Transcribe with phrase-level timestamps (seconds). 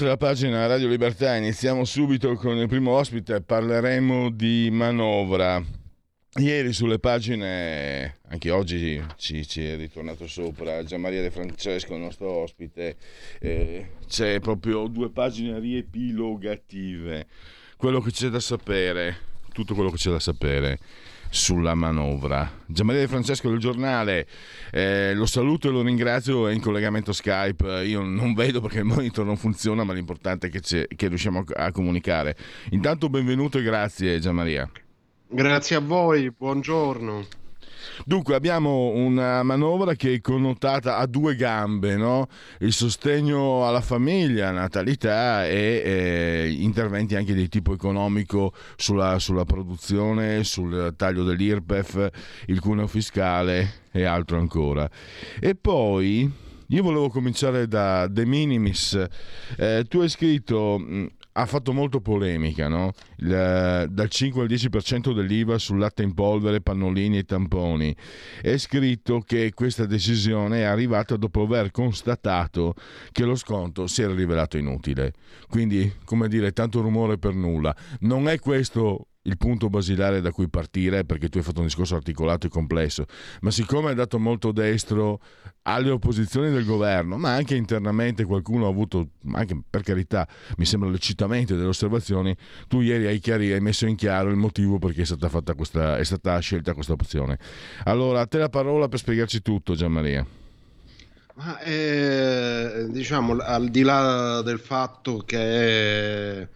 [0.00, 5.62] Oltre la pagina Radio Libertà iniziamo subito con il primo ospite, parleremo di manovra.
[6.36, 12.30] Ieri sulle pagine, anche oggi ci, ci è ritornato sopra Gianmaria De Francesco, il nostro
[12.30, 12.96] ospite,
[13.40, 17.26] eh, c'è proprio due pagine riepilogative,
[17.76, 19.18] quello che c'è da sapere,
[19.52, 20.78] tutto quello che c'è da sapere
[21.30, 22.50] sulla manovra.
[22.66, 24.26] Gianmaria De Francesco del giornale,
[24.72, 28.84] eh, lo saluto e lo ringrazio, è in collegamento Skype, io non vedo perché il
[28.84, 32.36] monitor non funziona, ma l'importante è che, che riusciamo a comunicare.
[32.70, 34.68] Intanto benvenuto e grazie Gianmaria.
[35.28, 37.24] Grazie a voi, buongiorno.
[38.04, 42.28] Dunque abbiamo una manovra che è connotata a due gambe, no?
[42.60, 50.44] il sostegno alla famiglia, natalità e eh, interventi anche di tipo economico sulla, sulla produzione,
[50.44, 52.08] sul taglio dell'IRPEF,
[52.46, 54.88] il cuneo fiscale e altro ancora.
[55.40, 56.30] E poi
[56.72, 59.04] io volevo cominciare da De Minimis.
[59.56, 60.80] Eh, tu hai scritto
[61.40, 62.92] ha fatto molto polemica, no?
[63.16, 67.94] Il, dal 5 al 10% dell'IVA sul latte in polvere, pannolini e tamponi.
[68.40, 72.74] È scritto che questa decisione è arrivata dopo aver constatato
[73.12, 75.12] che lo sconto si era rivelato inutile.
[75.48, 77.74] Quindi, come dire, tanto rumore per nulla.
[78.00, 81.94] Non è questo il punto basilare da cui partire, perché tu hai fatto un discorso
[81.94, 83.04] articolato e complesso,
[83.40, 85.20] ma siccome è dato molto destro
[85.62, 90.88] alle opposizioni del governo, ma anche internamente qualcuno ha avuto, anche per carità, mi sembra
[90.88, 92.34] lecitamente delle osservazioni,
[92.66, 95.98] tu ieri hai, chiari, hai messo in chiaro il motivo perché è stata, fatta questa,
[95.98, 97.38] è stata scelta questa opzione.
[97.84, 100.39] Allora, a te la parola per spiegarci tutto, Gianmaria.
[101.42, 106.48] Ma, eh, diciamo, al di là del fatto che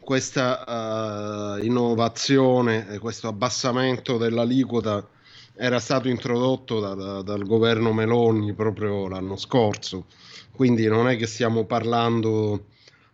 [0.00, 5.06] questa uh, innovazione, questo abbassamento dell'aliquota
[5.54, 10.06] era stato introdotto da, da, dal governo Meloni proprio l'anno scorso,
[10.50, 12.64] quindi non è che stiamo parlando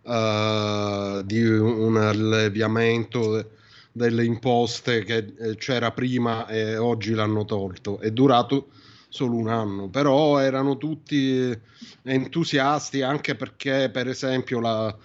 [0.00, 3.46] uh, di un alleviamento
[3.92, 8.68] delle imposte che eh, c'era prima e oggi l'hanno tolto, è durato
[9.10, 11.58] solo un anno, però erano tutti
[12.04, 14.96] entusiasti anche perché per esempio la,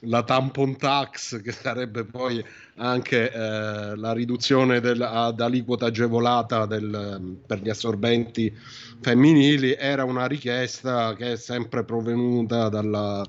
[0.00, 2.44] la tampon tax, che sarebbe poi
[2.76, 8.54] anche eh, la riduzione del, ad aliquota agevolata del, per gli assorbenti
[9.00, 13.26] femminili, era una richiesta che è sempre provenuta dalla,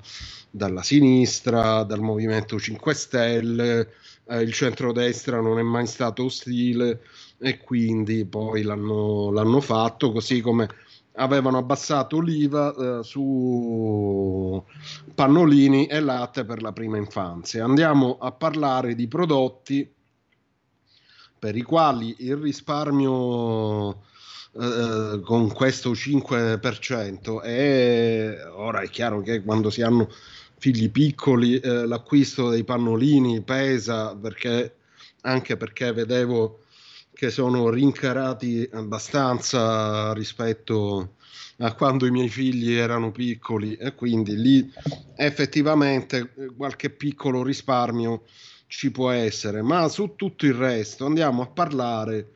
[0.51, 3.89] dalla sinistra, dal Movimento 5 Stelle,
[4.27, 6.99] eh, il centrodestra non è mai stato ostile
[7.37, 10.67] e quindi poi l'hanno, l'hanno fatto così come
[11.17, 14.63] avevano abbassato l'IVA eh, su
[15.13, 17.63] pannolini e latte per la prima infanzia.
[17.63, 19.89] Andiamo a parlare di prodotti
[21.37, 24.03] per i quali il risparmio
[24.57, 30.09] eh, con questo 5% è ora è chiaro che quando si hanno
[30.57, 34.77] figli piccoli eh, l'acquisto dei pannolini pesa perché
[35.21, 36.64] anche perché vedevo
[37.15, 41.13] che sono rincarati abbastanza rispetto
[41.59, 43.75] a quando i miei figli erano piccoli.
[43.75, 44.69] E quindi lì
[45.15, 48.23] effettivamente qualche piccolo risparmio
[48.67, 52.31] ci può essere, ma su tutto il resto andiamo a parlare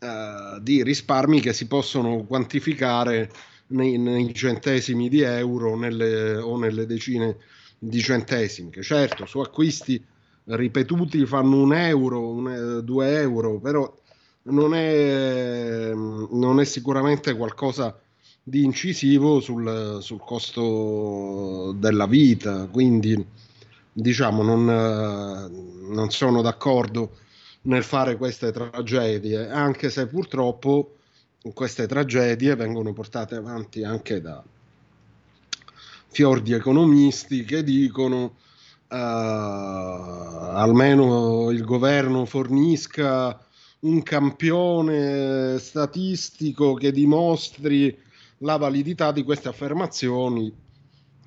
[0.00, 3.30] uh, di risparmi che si possono quantificare
[3.68, 7.36] nei, nei centesimi di euro nelle, o nelle decine
[7.78, 10.04] di centesimi, che certo su acquisti
[10.46, 13.94] ripetuti fanno un euro, un, due euro, però
[14.50, 17.98] non è, non è sicuramente qualcosa
[18.42, 23.24] di incisivo sul, sul, costo della vita, quindi
[23.92, 24.64] diciamo non,
[25.90, 27.16] non, sono d'accordo
[27.62, 30.96] nel fare queste tragedie, anche se purtroppo
[31.52, 34.42] queste tragedie vengono portate avanti anche da
[36.10, 38.22] fior di economisti che dicono
[38.88, 38.94] uh,
[40.54, 43.38] almeno il governo fornisca
[43.80, 47.96] un campione statistico che dimostri
[48.38, 50.52] la validità di queste affermazioni.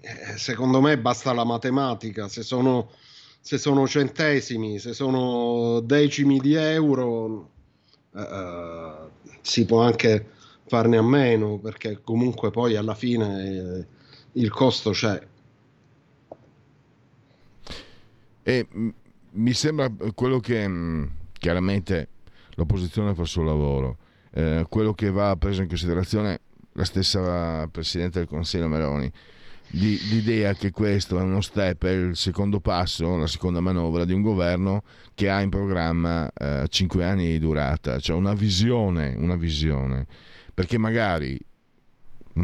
[0.02, 2.90] Eh, secondo me basta la matematica, se sono
[3.44, 7.50] se sono centesimi, se sono decimi di euro,
[8.16, 8.94] eh,
[9.42, 10.28] si può anche
[10.68, 13.86] farne a meno perché comunque poi alla fine eh,
[14.34, 15.28] il costo c'è.
[18.44, 18.68] E
[19.32, 20.70] mi sembra quello che
[21.34, 22.08] chiaramente
[22.62, 23.98] l'opposizione fa il suo lavoro,
[24.34, 26.40] eh, quello che va preso in considerazione
[26.74, 29.12] la stessa Presidente del Consiglio Meloni,
[29.68, 34.14] di, l'idea che questo è uno step, è il secondo passo, la seconda manovra di
[34.14, 34.84] un governo
[35.16, 40.06] che ha in programma eh, 5 anni di durata, cioè una visione, una visione,
[40.54, 41.40] perché magari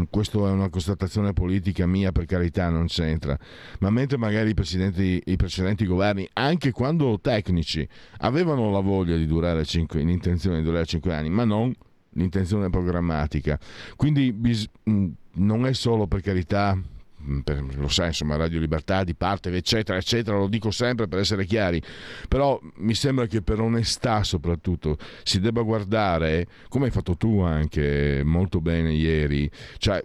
[0.10, 3.38] questa è una constatazione politica mia, per carità, non c'entra.
[3.80, 7.88] Ma mentre magari i, i precedenti governi, anche quando tecnici,
[8.19, 11.74] avevano la voglia di durare 5, l'intenzione di durare 5 anni, ma non
[12.12, 13.60] l'intenzione programmatica.
[13.95, 16.97] Quindi bis, mm, non è solo per carità Mm,
[17.44, 21.46] per, lo sai, insomma, Radio Libertà di parte, eccetera, eccetera, lo dico sempre per essere
[21.46, 21.81] chiari,
[22.28, 28.22] però mi sembra che per onestà soprattutto si debba guardare, come hai fatto tu anche
[28.24, 30.04] molto bene ieri, cioè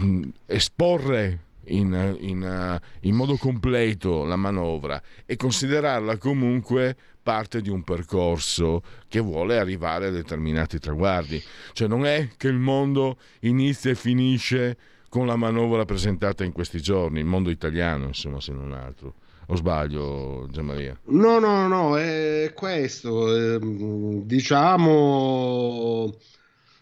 [0.00, 7.82] mm, esporre in, in, in, modo completo la manovra e considerarla comunque parte di un
[7.82, 11.42] percorso che vuole arrivare a determinati traguardi.
[11.74, 14.76] Cioè non è che il mondo inizia e finisce
[15.08, 19.14] con la manovra presentata in questi giorni, il mondo italiano, insomma, se non altro.
[19.50, 20.98] O sbaglio, Gianmaria?
[21.04, 23.34] No, no, no, è questo.
[23.34, 26.14] Ehm, diciamo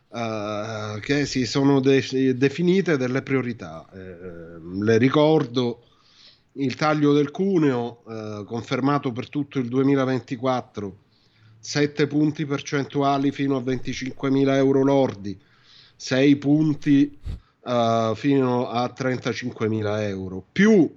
[0.09, 3.89] uh, che si sono de- definite delle priorità.
[3.93, 5.85] Eh, le ricordo
[6.55, 10.97] il taglio del cuneo uh, confermato per tutto il 2024,
[11.61, 15.39] 7 punti percentuali fino a 25.000 euro lordi,
[15.95, 17.19] 6 punti
[17.67, 20.95] uh, fino a 35.000 euro, più uh,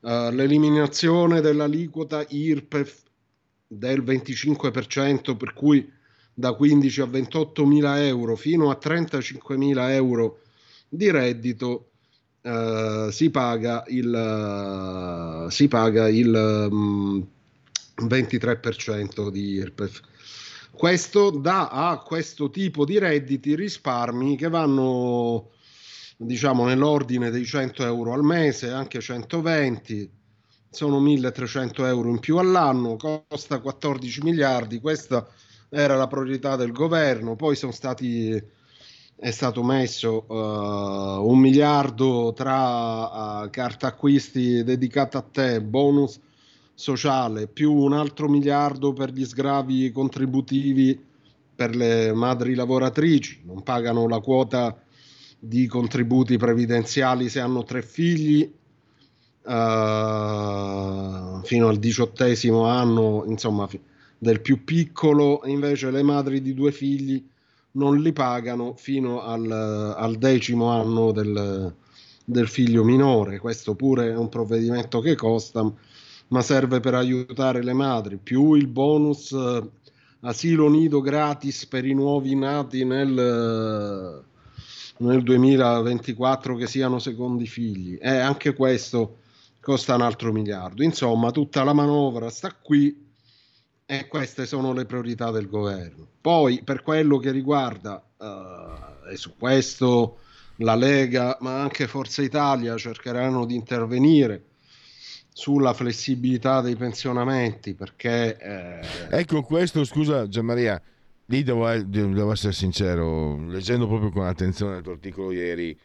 [0.00, 3.02] l'eliminazione dell'aliquota IRPEF
[3.66, 5.90] del 25%, per cui
[6.32, 10.40] da 15 a 28.000 euro fino a 35.000 euro
[10.88, 11.90] di reddito
[12.42, 17.26] uh, si paga il, si paga il um,
[18.02, 20.00] mm, 23% di IRPEF.
[20.72, 25.50] Questo dà a questo tipo di redditi risparmi che vanno
[26.22, 30.10] diciamo nell'ordine dei 100 euro al mese, anche 120,
[30.68, 35.26] sono 1300 euro in più all'anno, costa 14 miliardi, questa
[35.70, 38.32] era la priorità del governo, poi sono stati,
[39.16, 46.20] è stato messo uh, un miliardo tra uh, carta acquisti dedicata a te, bonus
[46.74, 51.02] sociale, più un altro miliardo per gli sgravi contributivi
[51.54, 54.82] per le madri lavoratrici, non pagano la quota
[55.42, 59.50] di contributi previdenziali se hanno tre figli, uh,
[61.42, 63.66] fino al diciottesimo anno, insomma,
[64.18, 67.26] del più piccolo, invece le madri di due figli
[67.72, 71.74] non li pagano fino al, al decimo anno del,
[72.22, 73.38] del figlio minore.
[73.38, 75.72] Questo pure è un provvedimento che costa,
[76.28, 79.70] ma serve per aiutare le madri, più il bonus uh,
[80.20, 84.22] asilo nido gratis per i nuovi nati nel,
[85.00, 89.18] nel 2024 che siano secondi figli e anche questo
[89.60, 90.82] costa un altro miliardo.
[90.82, 93.08] Insomma, tutta la manovra sta qui
[93.84, 96.06] e queste sono le priorità del governo.
[96.20, 100.18] Poi, per quello che riguarda, uh, e su questo
[100.56, 104.44] la Lega, ma anche Forza Italia cercheranno di intervenire
[105.32, 108.36] sulla flessibilità dei pensionamenti perché...
[108.36, 109.18] Eh...
[109.18, 110.80] Ecco questo, scusa Gianmaria,
[111.30, 115.78] lì devo, devo, essere sincero, leggendo proprio con attenzione il tuo articolo ieri,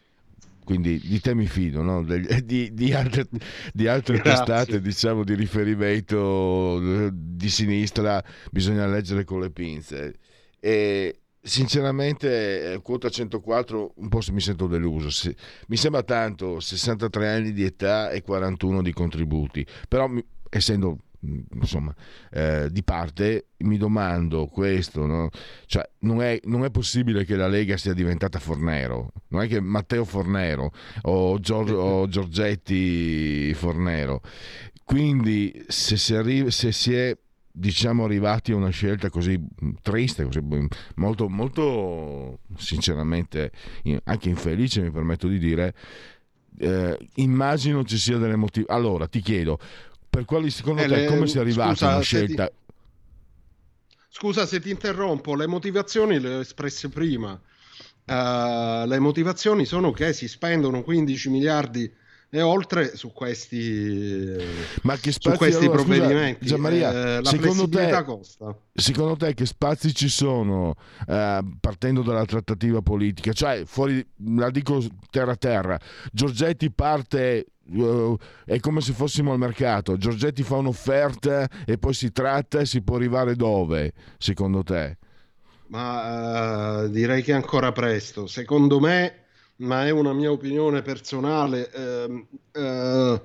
[0.63, 2.03] quindi di te mi fido, no?
[2.03, 3.27] di, di, altre,
[3.71, 10.15] di altre testate diciamo, di riferimento eh, di sinistra bisogna leggere con le pinze.
[10.59, 15.31] E sinceramente, eh, quota 104 un po' mi sento deluso.
[15.67, 20.11] mi sembra tanto 63 anni di età e 41 di contributi, però
[20.49, 20.97] essendo
[21.53, 21.93] insomma,
[22.31, 25.29] eh, di parte, mi domando questo, no?
[25.65, 29.59] cioè, non, è, non, è, possibile che la Lega sia diventata Fornero, non è che
[29.59, 30.71] Matteo Fornero
[31.03, 34.21] o, Gior- o Giorgetti Fornero.
[34.83, 37.17] Quindi se si, arriva, se si è
[37.57, 39.41] diciamo arrivati a una scelta così
[39.81, 40.41] triste, così
[40.95, 43.51] molto, molto sinceramente
[44.03, 45.73] anche infelice, mi permetto di dire,
[46.57, 48.79] eh, immagino ci sia delle motivazioni.
[48.79, 49.59] Allora ti chiedo,
[50.15, 52.47] per quali secondo eh, te le, come si è arrivato a una scelta?
[52.47, 52.53] Ti,
[54.07, 57.39] scusa se ti interrompo, le motivazioni le ho espresse prima.
[58.07, 61.91] Uh, le motivazioni sono che si spendono 15 miliardi
[62.29, 64.35] e oltre su questi,
[64.81, 68.57] Ma che su questi allora, provvedimenti scusa, Maria, eh, la secondo te, costa.
[68.73, 70.75] secondo te che spazi ci sono
[71.07, 73.31] eh, partendo dalla trattativa politica?
[73.31, 75.79] Cioè, fuori, la dico terra a terra,
[76.11, 79.97] Giorgetti parte Uh, è come se fossimo al mercato.
[79.97, 84.97] Giorgetti fa un'offerta e poi si tratta e si può arrivare dove, secondo te?
[85.67, 88.27] Ma uh, direi che è ancora presto.
[88.27, 89.25] Secondo me
[89.57, 93.21] ma è una mia opinione personale, eh, eh,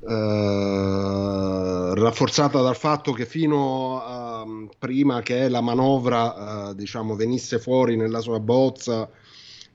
[0.00, 4.46] eh, rafforzata dal fatto che fino a
[4.78, 9.10] prima che la manovra eh, diciamo, venisse fuori nella sua bozza,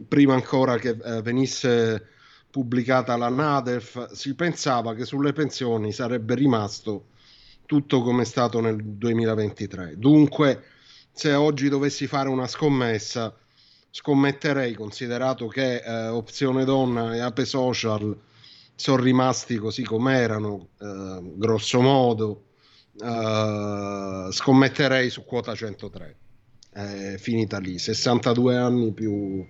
[0.07, 2.07] prima ancora che eh, venisse
[2.53, 7.05] pubblicata la NADEF, si pensava che sulle pensioni sarebbe rimasto
[7.65, 9.97] tutto come è stato nel 2023.
[9.97, 10.61] Dunque,
[11.11, 13.35] se oggi dovessi fare una scommessa,
[13.89, 18.15] scommetterei, considerato che eh, Opzione Donna e Ape Social
[18.75, 22.43] sono rimasti così come erano, eh, grosso modo,
[23.01, 26.17] eh, scommetterei su quota 103.
[26.69, 29.43] È finita lì, 62 anni più,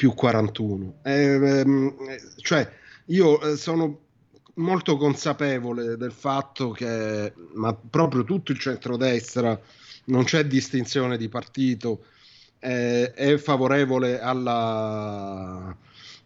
[0.00, 1.00] più 41.
[1.02, 1.94] Ehm,
[2.40, 2.66] cioè,
[3.06, 3.98] io eh, sono
[4.54, 9.60] molto consapevole del fatto che, ma proprio tutto il centrodestra,
[10.06, 12.06] non c'è distinzione di partito,
[12.60, 15.76] eh, è favorevole alla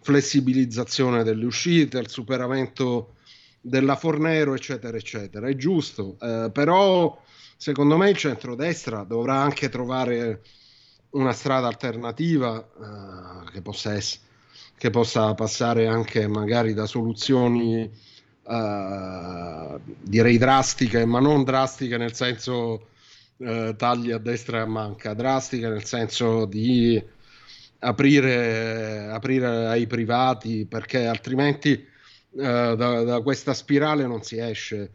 [0.03, 3.15] flessibilizzazione delle uscite, al superamento
[3.61, 5.49] della Fornero, eccetera, eccetera.
[5.49, 7.21] È giusto, eh, però
[7.57, 10.43] secondo me il centrodestra dovrà anche trovare
[11.15, 14.23] una strada alternativa eh, che, possa essere,
[14.77, 17.91] che possa passare anche magari da soluzioni
[18.47, 22.89] eh, direi drastiche, ma non drastiche nel senso
[23.39, 27.03] eh, tagli a destra e a manca, drastica nel senso di
[27.81, 31.87] aprire, aprire ai privati perché altrimenti eh,
[32.33, 34.91] da, da, questa spirale non si esce.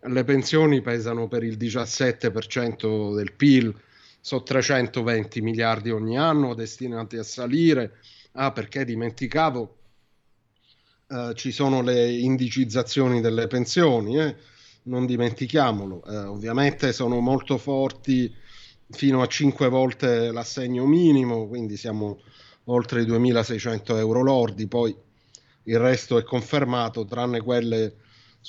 [0.00, 3.74] Le pensioni pesano per il 17% del PIL,
[4.20, 7.98] sono 320 miliardi ogni anno destinati a salire.
[8.32, 9.76] Ah, perché dimenticavo,
[11.08, 14.18] eh, ci sono le indicizzazioni delle pensioni.
[14.18, 14.36] Eh?
[14.88, 18.34] non dimentichiamolo, eh, ovviamente sono molto forti
[18.90, 22.20] fino a 5 volte l'assegno minimo, quindi siamo
[22.64, 24.94] oltre i 2600 euro lordi, poi
[25.64, 27.94] il resto è confermato, tranne quelle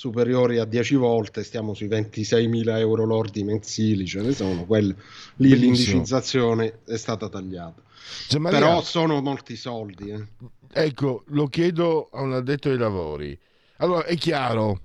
[0.00, 4.94] superiori a 10 volte, stiamo sui 26.000 euro lordi mensili, ce ne sono, quelle,
[5.36, 5.72] lì Benissimo.
[5.72, 7.82] l'indicizzazione è stata tagliata.
[8.28, 10.08] Cioè, Maria, Però sono molti soldi.
[10.08, 10.26] Eh.
[10.72, 13.38] Ecco, lo chiedo a un addetto ai lavori.
[13.76, 14.80] Allora, è chiaro,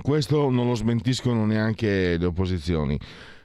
[0.00, 2.96] questo non lo smentiscono neanche le opposizioni.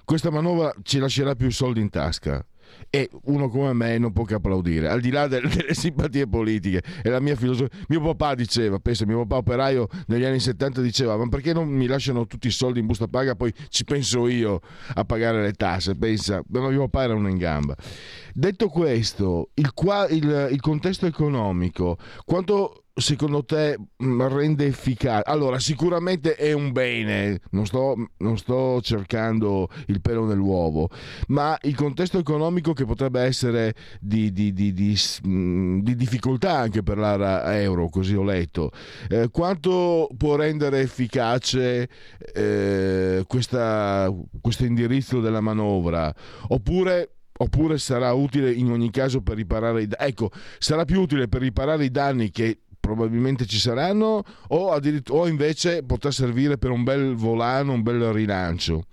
[0.06, 2.46] Questa manovra ci lascerà più soldi in tasca
[2.90, 6.82] e uno come me non può che applaudire, al di là delle, delle simpatie politiche.
[7.02, 7.70] È la mia filosofia.
[7.88, 11.88] Mio papà diceva, pensa, mio papà operaio negli anni 70 diceva, ma perché non mi
[11.88, 14.60] lasciano tutti i soldi in busta paga, poi ci penso io
[14.96, 15.96] a pagare le tasse?
[15.96, 17.76] Pensa, ma mio papà era uno in gamba.
[18.34, 25.24] Detto questo, il, qua, il, il contesto economico, quanto secondo te mm, rende efficace?
[25.26, 30.90] Allora, sicuramente è un bene, non sto, non sto, cercando il pelo nell'uovo,
[31.28, 36.98] ma il contesto economico che potrebbe essere di, di, di, di mm, difficoltà anche per
[36.98, 38.72] l'area euro, così ho letto,
[39.10, 41.90] eh, quanto può rendere efficace
[42.34, 46.14] eh, questa, questo indirizzo della manovra?
[46.50, 50.10] Oppure oppure sarà utile in ogni caso per riparare i danni.
[50.10, 50.30] Ecco,
[50.60, 54.78] sarà più utile per riparare i danni che probabilmente ci saranno o,
[55.10, 58.84] o invece potrà servire per un bel volano, un bel rilancio.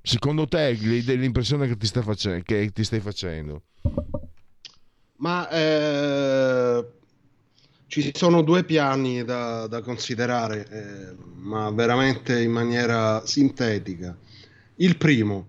[0.00, 3.62] Secondo te l'impressione che ti, sta face- che ti stai facendo?
[5.16, 6.86] Ma eh,
[7.88, 14.16] ci sono due piani da, da considerare, eh, ma veramente in maniera sintetica.
[14.76, 15.48] Il primo,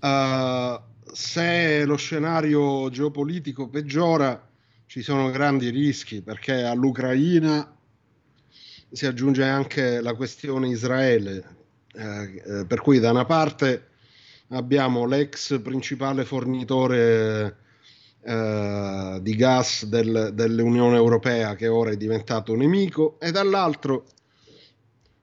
[0.00, 0.78] uh,
[1.12, 4.45] se lo scenario geopolitico peggiora,
[4.86, 7.76] ci sono grandi rischi perché all'Ucraina
[8.90, 11.56] si aggiunge anche la questione Israele,
[11.92, 13.88] eh, eh, per cui da una parte
[14.48, 17.56] abbiamo l'ex principale fornitore
[18.22, 24.06] eh, di gas del, dell'Unione Europea che ora è diventato nemico e dall'altro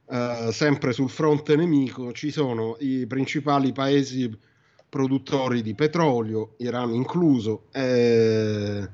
[0.05, 4.29] Uh, sempre sul fronte nemico ci sono i principali paesi
[4.93, 8.87] produttori di petrolio, Iran incluso, eh,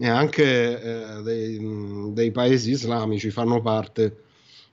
[0.00, 4.24] e anche eh, dei, dei, paesi islamici fanno parte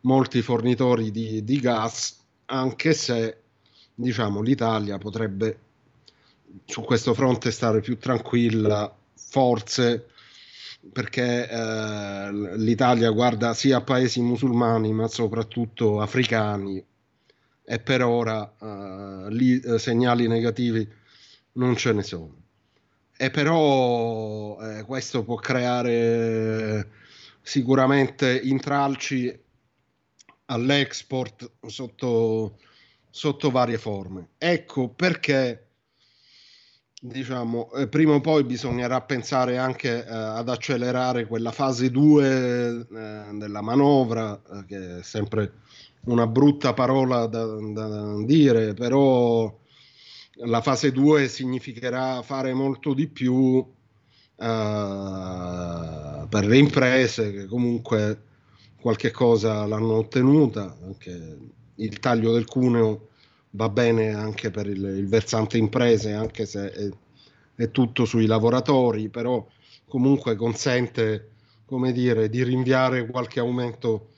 [0.02, 3.38] molti fornitori di, di gas, anche se
[3.96, 5.60] diciamo l'Italia potrebbe
[6.66, 10.10] su questo fronte stare più tranquilla, forse
[10.92, 16.84] perché eh, l'Italia guarda sia paesi musulmani ma soprattutto africani
[17.64, 20.88] e per ora eh, lì eh, segnali negativi
[21.54, 22.45] non ce ne sono.
[23.18, 26.90] E però eh, questo può creare
[27.42, 29.44] sicuramente intralci
[30.46, 32.58] all'export sotto,
[33.10, 34.30] sotto varie forme.
[34.38, 35.66] Ecco perché
[37.00, 42.86] diciamo, eh, prima o poi bisognerà pensare anche eh, ad accelerare quella fase 2 eh,
[43.34, 45.54] della manovra, eh, che è sempre
[46.06, 49.54] una brutta parola da, da, dire, però
[50.38, 53.66] la fase 2 significherà fare molto di più
[54.38, 54.46] eh,
[56.28, 58.24] per le imprese che comunque
[58.80, 61.38] qualche cosa l'hanno ottenuta, anche
[61.76, 63.10] il taglio del cuneo
[63.52, 66.90] va bene anche per il, il versante imprese, anche se è,
[67.56, 69.46] è, tutto sui lavoratori, però
[69.88, 71.32] comunque consente,
[71.66, 74.12] come dire, di rinviare qualche aumento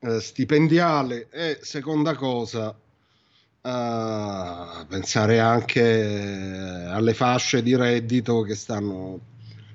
[0.00, 1.28] eh, stipendiale.
[1.30, 2.74] E seconda cosa
[3.68, 9.20] eh, pensare anche alle fasce di reddito che stanno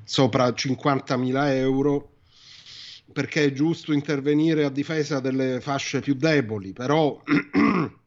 [0.03, 2.09] sopra 50.000 euro
[3.11, 7.21] perché è giusto intervenire a difesa delle fasce più deboli, però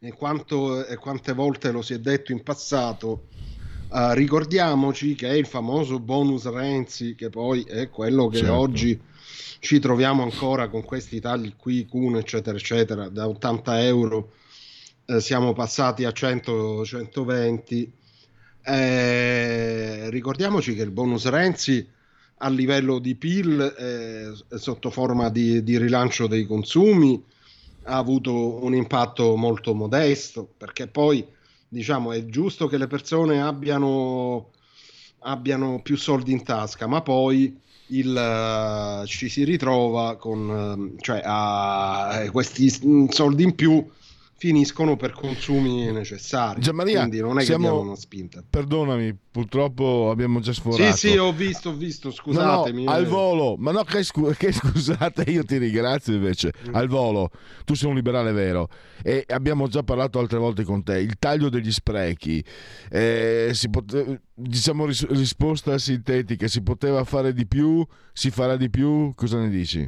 [0.00, 3.28] e, quanto, e quante volte lo si è detto in passato,
[3.90, 8.54] uh, ricordiamoci che è il famoso bonus Renzi, che poi è quello che certo.
[8.54, 9.00] oggi
[9.58, 14.32] ci troviamo ancora con questi tagli qui, CUN, eccetera, eccetera, da 80 euro
[15.10, 17.92] eh, siamo passati a 100, 120.
[18.62, 21.86] Eh, ricordiamoci che il bonus Renzi
[22.42, 27.22] a livello di PIL eh, sotto forma di, di, rilancio dei consumi
[27.84, 31.26] ha avuto un impatto molto modesto perché poi
[31.70, 34.50] diciamo è giusto che le persone abbiano,
[35.20, 41.22] abbiano più soldi in tasca ma poi il, uh, ci si ritrova con uh, cioè,
[41.24, 42.68] uh, questi
[43.10, 43.84] soldi in più
[44.40, 46.62] finiscono per consumi necessari.
[46.62, 47.64] Gianmaria, quindi non è siamo...
[47.64, 48.42] che abbiamo una spinta.
[48.48, 50.96] Perdonami, purtroppo abbiamo già sforato.
[50.96, 52.84] Sì, sì, ho visto, ho visto, scusatemi.
[52.84, 56.54] No, no, al volo, ma no, che, scu- che, scusate, io ti ringrazio invece.
[56.70, 56.74] Mm.
[56.74, 57.28] Al volo,
[57.66, 58.70] tu sei un liberale vero
[59.02, 61.00] e abbiamo già parlato altre volte con te.
[61.00, 62.42] Il taglio degli sprechi,
[62.88, 69.12] eh, pote- diciamo ris- risposta sintetica, si poteva fare di più, si farà di più,
[69.14, 69.86] cosa ne dici?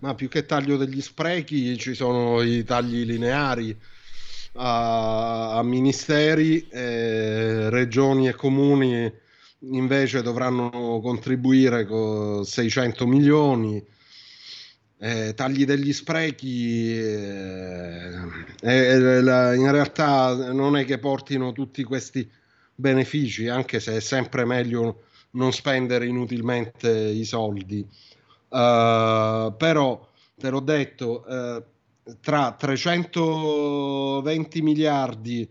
[0.00, 3.76] Ma più che taglio degli sprechi ci sono i tagli lineari
[4.54, 9.10] a, a ministeri, eh, regioni e comuni
[9.60, 13.84] invece dovranno contribuire con 600 milioni.
[15.02, 18.12] Eh, tagli degli sprechi eh,
[18.60, 22.30] eh, la, in realtà non è che portino tutti questi
[22.74, 27.86] benefici, anche se è sempre meglio non spendere inutilmente i soldi.
[28.50, 31.64] Uh, però te l'ho detto, uh,
[32.20, 35.48] tra 320 miliardi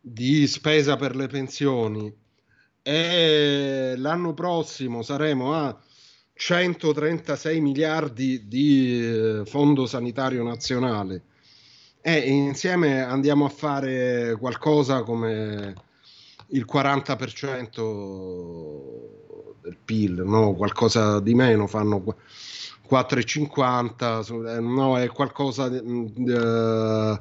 [0.00, 2.12] di spesa per le pensioni
[2.82, 5.78] e l'anno prossimo saremo a
[6.34, 11.22] 136 miliardi di eh, fondo sanitario nazionale.
[12.00, 15.74] E insieme andiamo a fare qualcosa come
[16.48, 20.54] il 40% del PIL, no?
[20.54, 22.04] qualcosa di meno, fanno
[22.88, 27.20] 4,50, eh, no, è qualcosa eh,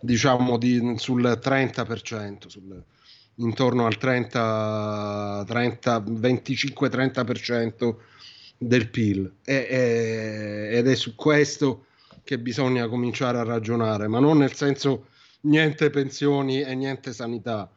[0.00, 2.82] diciamo di, sul 30%, sul,
[3.36, 7.94] intorno al 30, 30 25-30%
[8.56, 11.86] del PIL e, e, ed è su questo
[12.22, 15.06] che bisogna cominciare a ragionare, ma non nel senso
[15.42, 17.70] niente pensioni e niente sanità,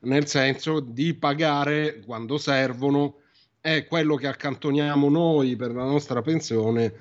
[0.00, 3.16] nel senso di pagare quando servono
[3.60, 6.92] è quello che accantoniamo noi per la nostra pensione,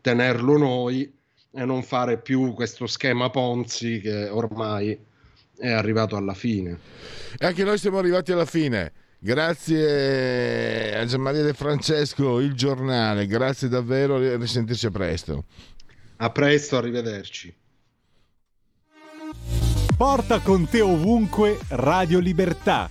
[0.00, 1.12] tenerlo noi
[1.52, 4.98] e non fare più questo schema Ponzi che ormai
[5.58, 6.78] è arrivato alla fine.
[7.38, 8.92] E anche noi siamo arrivati alla fine.
[9.18, 15.44] Grazie a Gianmaria De Francesco, il giornale, grazie davvero e risentirci presto.
[16.16, 17.54] A presto, arrivederci.
[19.96, 22.90] Porta con te ovunque Radio Libertà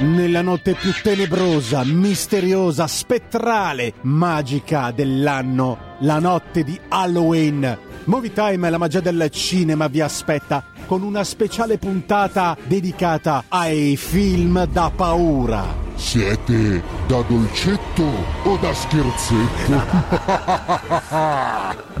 [0.00, 8.78] Nella notte più tenebrosa, misteriosa, spettrale, magica dell'anno, la notte di Halloween Movie Time, la
[8.78, 15.64] magia del cinema vi aspetta con una speciale puntata dedicata ai film da paura.
[15.94, 18.04] Siete da dolcetto
[18.42, 19.82] o da scherzetto?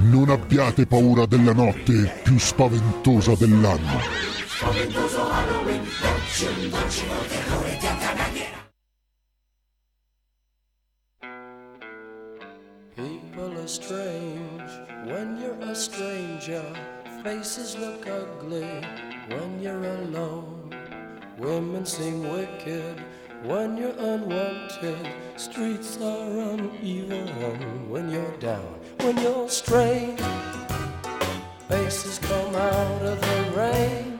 [0.08, 4.00] non abbiate paura della notte più spaventosa dell'anno.
[4.46, 5.82] Spaventoso Halloween,
[6.40, 6.78] People
[13.58, 14.70] are strange
[15.04, 16.64] when you're a stranger.
[17.22, 18.64] Faces look ugly
[19.28, 20.74] when you're alone.
[21.36, 23.04] Women seem wicked
[23.42, 25.12] when you're unwanted.
[25.36, 28.80] Streets are uneven when you're down.
[29.00, 30.18] When you're strange,
[31.68, 34.19] faces come out of the rain.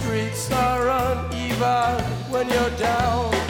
[0.00, 3.49] Streets are uneven when you're down.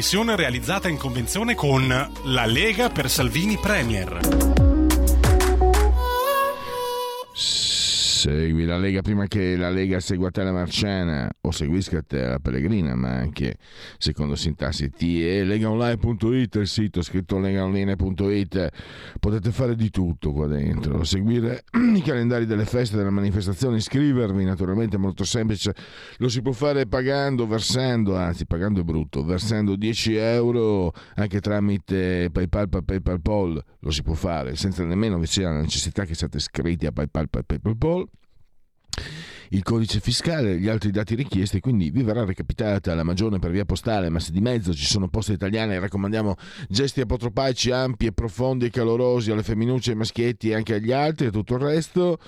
[0.00, 1.86] Trasmissione realizzata in convenzione con
[2.24, 4.18] La Lega per Salvini Premier.
[7.34, 12.38] segui la Lega prima che la Lega segua te la Marciana o seguisca te la
[12.38, 13.56] Pellegrina, ma anche
[13.98, 18.68] secondo sintassi T e legaonline.it, il sito scritto legaonline.it.
[19.18, 24.96] Potete fare di tutto qua dentro, seguire i calendari delle feste, delle manifestazioni, iscrivervi, naturalmente
[24.96, 25.74] è molto semplice.
[26.18, 32.30] Lo si può fare pagando, versando, anzi pagando è brutto, versando 10 euro anche tramite
[32.32, 36.36] PayPal, PayPal, PayPal, lo si può fare senza nemmeno vi sia la necessità che siate
[36.36, 38.08] iscritti a PayPal, PayPal
[39.50, 43.50] il codice fiscale e gli altri dati richiesti, quindi vi verrà recapitata la magione per
[43.50, 46.36] via postale, ma se di mezzo ci sono poste italiane, raccomandiamo
[46.68, 51.26] gesti apotropaici ampi e profondi e calorosi alle femminucce, ai maschietti e anche agli altri
[51.26, 52.18] e tutto il resto.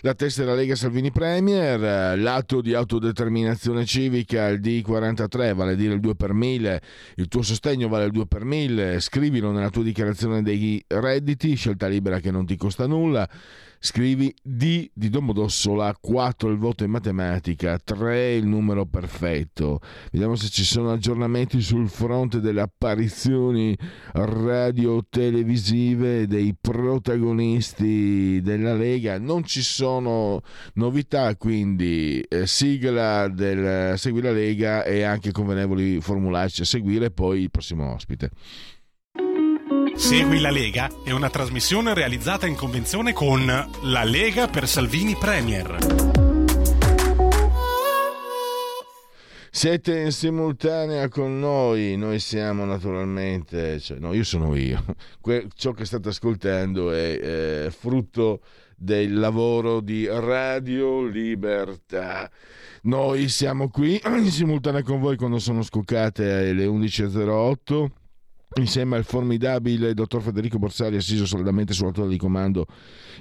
[0.00, 6.00] La tessera Lega Salvini Premier, l'atto di autodeterminazione civica, il D43, vale a dire il
[6.00, 6.82] 2 per 1000,
[7.16, 11.86] il tuo sostegno vale il 2 per 1000, scrivilo nella tua dichiarazione dei redditi, scelta
[11.86, 13.28] libera che non ti costa nulla
[13.84, 19.80] scrivi D di Domodossola, 4 il voto in matematica, 3 il numero perfetto.
[20.12, 23.76] Vediamo se ci sono aggiornamenti sul fronte delle apparizioni
[24.12, 29.18] radio-televisive dei protagonisti della Lega.
[29.18, 30.42] Non ci sono
[30.74, 37.40] novità, quindi eh, sigla del Segui la Lega e anche convenevoli formulacci a seguire, poi
[37.40, 38.30] il prossimo ospite.
[39.94, 45.76] Segui la Lega è una trasmissione realizzata in convenzione con La Lega per Salvini Premier.
[49.50, 54.82] Siete in simultanea con noi, noi siamo naturalmente, cioè, no, io sono io.
[55.20, 57.18] Que- ciò che state ascoltando è
[57.66, 58.40] eh, frutto
[58.76, 62.30] del lavoro di Radio Libertà.
[62.82, 68.00] Noi siamo qui in simultanea con voi quando sono scoccate le 11.08
[68.54, 72.66] insieme al formidabile dottor Federico Borsari assiso saldamente sulla torre di comando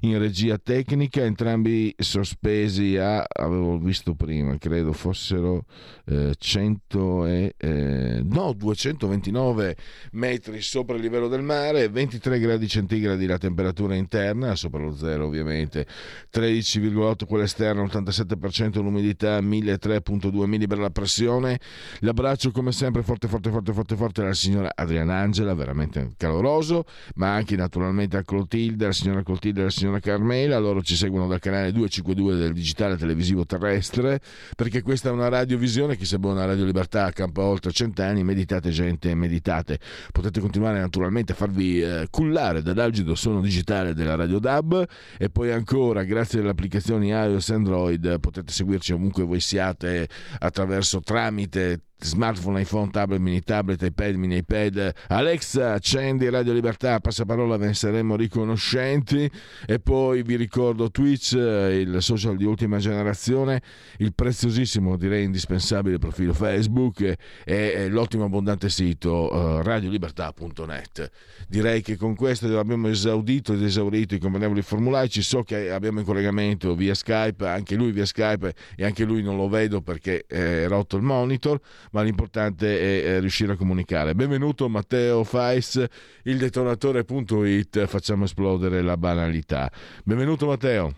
[0.01, 5.65] in regia tecnica, entrambi sospesi a, avevo visto prima, credo fossero
[6.05, 9.77] eh, 100 e, eh, no, 229
[10.13, 15.27] metri sopra il livello del mare, 23 gradi centigradi la temperatura interna, sopra lo zero
[15.27, 15.85] ovviamente,
[16.33, 21.59] 13,8 quella esterna, 87% l'umidità, 1003.2 millibra la pressione,
[21.99, 27.33] l'abbraccio come sempre forte forte forte forte forte alla signora Adriana Angela, veramente caloroso, ma
[27.33, 31.39] anche naturalmente a Clotilde, la signora Clotilde e la signora Carmela, loro ci seguono dal
[31.39, 34.19] canale 252 del digitale televisivo terrestre,
[34.55, 38.69] perché questa è una radiovisione, chi sa buona Radio Libertà a campo oltre cent'anni, meditate
[38.69, 39.79] gente, meditate.
[40.11, 44.85] Potete continuare naturalmente a farvi eh, cullare dall'algido suono digitale della Radio DAB.
[45.17, 50.07] E poi ancora, grazie alle applicazioni iOS e Android, potete seguirci ovunque voi siate
[50.39, 54.93] attraverso tramite smartphone, iPhone, tablet, mini tablet, iPad, mini iPad.
[55.07, 59.29] Alexa, accendi Radio Libertà, passaparola, ve ne saremo riconoscenti.
[59.65, 63.61] E poi vi ricordo Twitch, il social di ultima generazione,
[63.97, 71.09] il preziosissimo, direi indispensabile profilo Facebook e, l'ottimo abbondante sito uh, radiolibertà.net.
[71.47, 75.09] Direi che con questo abbiamo esaudito ed esaurito i convenevoli formulari.
[75.09, 79.21] Ci so che abbiamo in collegamento via Skype, anche lui via Skype e anche lui
[79.21, 81.59] non lo vedo perché è rotto il monitor
[81.91, 84.15] ma l'importante è riuscire a comunicare.
[84.15, 85.83] Benvenuto Matteo Fais,
[86.23, 89.71] il detonatore.it, facciamo esplodere la banalità.
[90.03, 90.93] Benvenuto Matteo.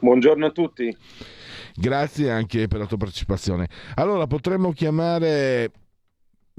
[0.00, 0.96] Buongiorno a tutti.
[1.74, 3.68] Grazie anche per la tua partecipazione.
[3.94, 5.70] Allora, potremmo chiamare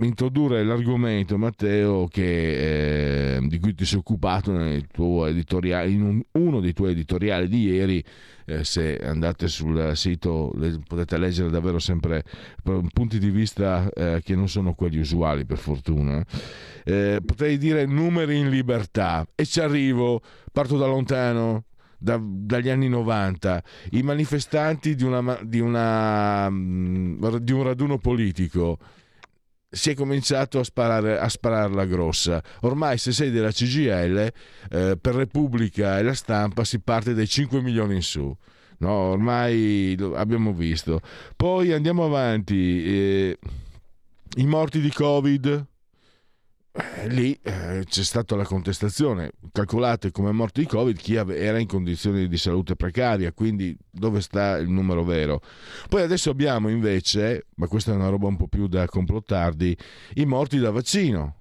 [0.01, 6.91] introdurre l'argomento, Matteo, che, eh, di cui ti sei occupato in un, uno dei tuoi
[6.91, 8.03] editoriali di ieri.
[8.45, 12.23] Eh, se andate sul sito le, potete leggere davvero sempre
[12.91, 16.25] punti di vista eh, che non sono quelli usuali, per fortuna.
[16.83, 21.65] Eh, potrei dire numeri in libertà e ci arrivo, parto da lontano,
[21.99, 28.79] da, dagli anni 90 i manifestanti di, una, di, una, mm, di un raduno politico
[29.69, 32.41] si è cominciato a sparare, a spararla grossa.
[32.61, 34.17] Ormai se sei della CGL,
[34.71, 38.35] eh, per Repubblica e la stampa si parte dai 5 milioni in su.
[38.79, 41.01] No, ormai abbiamo visto.
[41.35, 42.85] Poi andiamo avanti.
[42.85, 43.39] Eh,
[44.37, 45.65] I morti di Covid,
[47.07, 49.31] lì eh, c'è stata la contestazione.
[49.51, 54.57] Calcolate come morti di Covid chi era in condizioni di salute precaria, quindi dove sta
[54.57, 55.41] il numero vero?
[55.87, 59.75] Poi adesso abbiamo invece, ma questa è una roba un po' più da complottardi,
[60.15, 61.35] i morti da vaccino.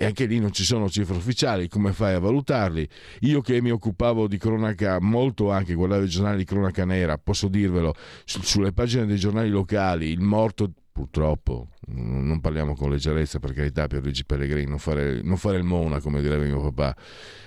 [0.00, 2.88] E anche lì non ci sono cifre ufficiali, come fai a valutarli?
[3.22, 7.48] Io che mi occupavo di cronaca molto anche, guardavo i giornali di cronaca nera, posso
[7.48, 7.92] dirvelo,
[8.24, 14.24] sulle pagine dei giornali locali, il morto purtroppo, non parliamo con leggerezza per carità Pierluigi
[14.24, 16.96] Pellegrini, non fare, non fare il mona come direbbe mio papà,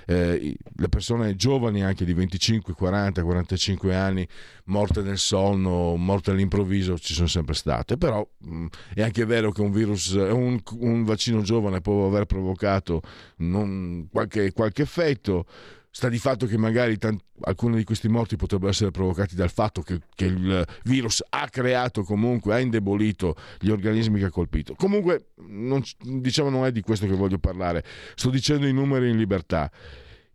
[0.08, 4.26] eh, le persone giovani anche di 25, 40, 45 anni
[4.66, 9.52] morte nel sonno, morte all'improvviso ci sono sempre state, però mh, mm, è anche vero
[9.52, 13.02] che un virus, un, un vaccino giovane può aver provocato
[13.40, 15.46] non, qualche, qualche effetto,
[15.92, 19.82] sta di fatto che magari tant- alcuni di questi morti potrebbero essere provocati dal fatto
[19.82, 24.74] che, che, il virus ha creato comunque, ha indebolito gli organismi che ha colpito.
[24.76, 27.84] Comunque, non, diciamo, non è di questo che voglio parlare,
[28.16, 29.70] sto dicendo i numeri in libertà.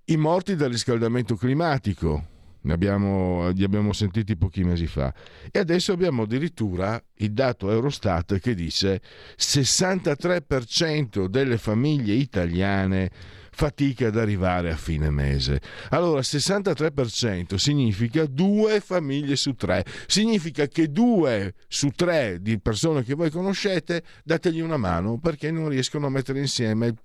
[0.05, 5.13] I morti dal riscaldamento climatico, ne abbiamo, li abbiamo sentiti pochi mesi fa.
[5.51, 9.01] E adesso abbiamo addirittura il dato Eurostat che dice
[9.39, 13.11] 63% delle famiglie italiane
[13.57, 15.63] fatica ad arrivare a fine mese.
[15.89, 19.83] Allora, 63% significa due famiglie su tre.
[20.07, 25.71] Significa che due su tre di persone che voi conoscete dategli una mano perché non
[25.71, 26.97] riescono a mettere insieme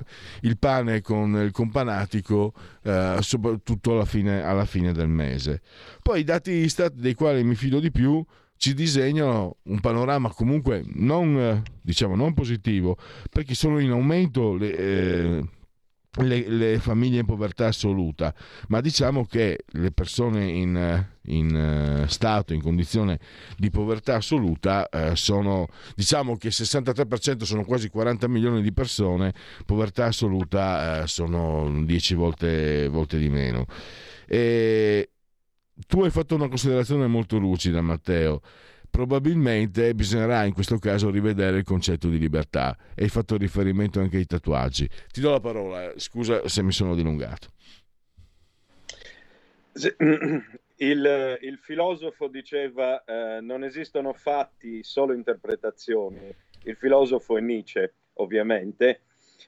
[0.42, 2.52] il, pane con il companatico,
[2.84, 5.62] eh, soprattutto alla fine, alla fine del mese.
[6.02, 8.22] Poi i dati Istat, dei quali mi fido di più,
[8.58, 12.98] ci disegnano un panorama comunque non, diciamo, non positivo,
[13.30, 15.44] perché sono in aumento le, eh,
[16.20, 18.34] le, le, famiglie in povertà assoluta,
[18.68, 23.20] ma diciamo che le persone in, in uh, stato, in condizione
[23.58, 29.34] di povertà assoluta, uh, sono, diciamo che il 63% sono quasi 40 milioni di persone,
[29.66, 33.66] povertà assoluta uh, sono 10 volte, volte di meno.
[34.28, 35.12] E
[35.88, 38.42] tu hai fatto una considerazione molto lucida, Matteo
[38.92, 44.18] probabilmente bisognerà in questo caso rivedere il concetto di libertà e hai fatto riferimento anche
[44.18, 44.88] ai tatuaggi.
[45.12, 47.48] Ti do la parola, scusa se mi sono dilungato.
[50.82, 56.34] Il, il filosofo diceva eh, non esistono fatti, solo interpretazioni.
[56.64, 59.02] Il filosofo è Nietzsche, ovviamente,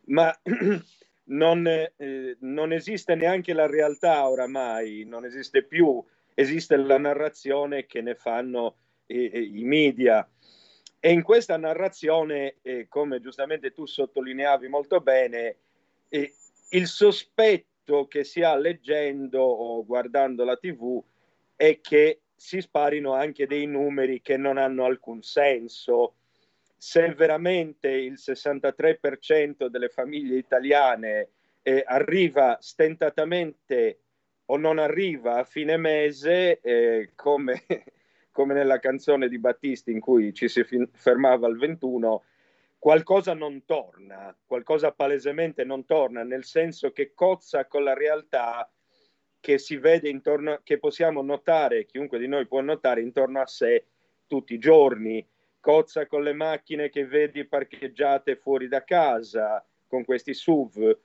[0.06, 0.32] ma
[1.26, 6.04] non, eh, non, esiste neanche la realtà oramai, non esiste più,
[6.36, 10.28] esiste la narrazione che ne fanno eh, i media.
[11.00, 15.58] E in questa narrazione, eh, come giustamente tu sottolineavi molto bene,
[16.10, 16.34] eh,
[16.70, 21.04] il sospetto che si ha leggendo o guardando la TV
[21.56, 26.16] è che si sparino anche dei numeri che non hanno alcun senso
[26.84, 31.30] se veramente il 63% delle famiglie italiane
[31.62, 34.00] eh, arriva stentatamente
[34.48, 37.63] o non arriva a fine mese, eh, come,
[38.34, 42.24] come, nella canzone di Battisti in cui ci si fermava al 21,
[42.78, 48.69] qualcosa non torna, qualcosa palesemente non torna, nel senso che cozza con la realtà
[49.39, 53.86] che si vede intorno, che possiamo notare, chiunque di noi può notare intorno a sé
[54.28, 55.26] tutti i giorni.
[55.60, 60.98] Cozza con le macchine che vedi parcheggiate fuori da casa, con questi SUV,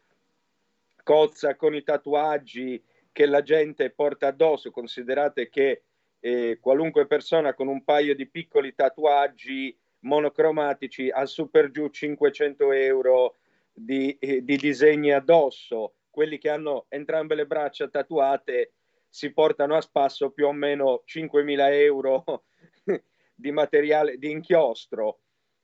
[1.05, 5.83] cozza con i tatuaggi che la gente porta addosso, considerate che
[6.21, 12.73] eh, qualunque persona con un paio di piccoli tatuaggi monocromatici ha su per giù 500
[12.73, 13.37] euro
[13.73, 18.73] di, eh, di disegni addosso, quelli che hanno entrambe le braccia tatuate
[19.09, 22.45] si portano a spasso più o meno 5.000 euro
[23.35, 25.21] di materiale di inchiostro.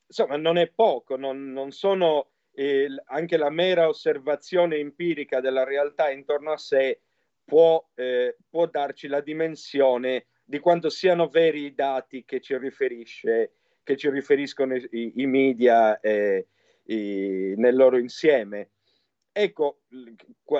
[0.06, 6.10] Insomma, non è poco, non, non sono eh, anche la mera osservazione empirica della realtà
[6.10, 7.00] intorno a sé
[7.44, 13.96] può, eh, può darci la dimensione di quanto siano veri i dati che ci, che
[13.96, 16.46] ci riferiscono i, i media eh,
[16.84, 18.70] i, nel loro insieme.
[19.32, 19.80] Ecco,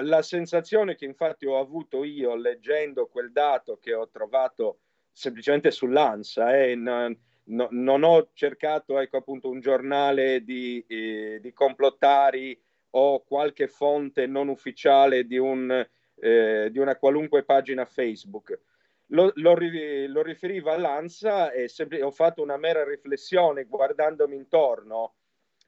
[0.03, 4.81] la sensazione che infatti ho avuto io leggendo quel dato che ho trovato
[5.13, 6.57] semplicemente sull'ANSA.
[6.57, 13.23] Eh, non, no, non ho cercato ecco, appunto, un giornale di, eh, di, complottari o
[13.23, 18.59] qualche fonte non ufficiale di, un, eh, di una qualunque pagina Facebook.
[19.09, 19.57] Lo, lo,
[20.09, 25.15] lo riferivo all'ANSA e sempre, ho fatto una mera riflessione guardandomi intorno.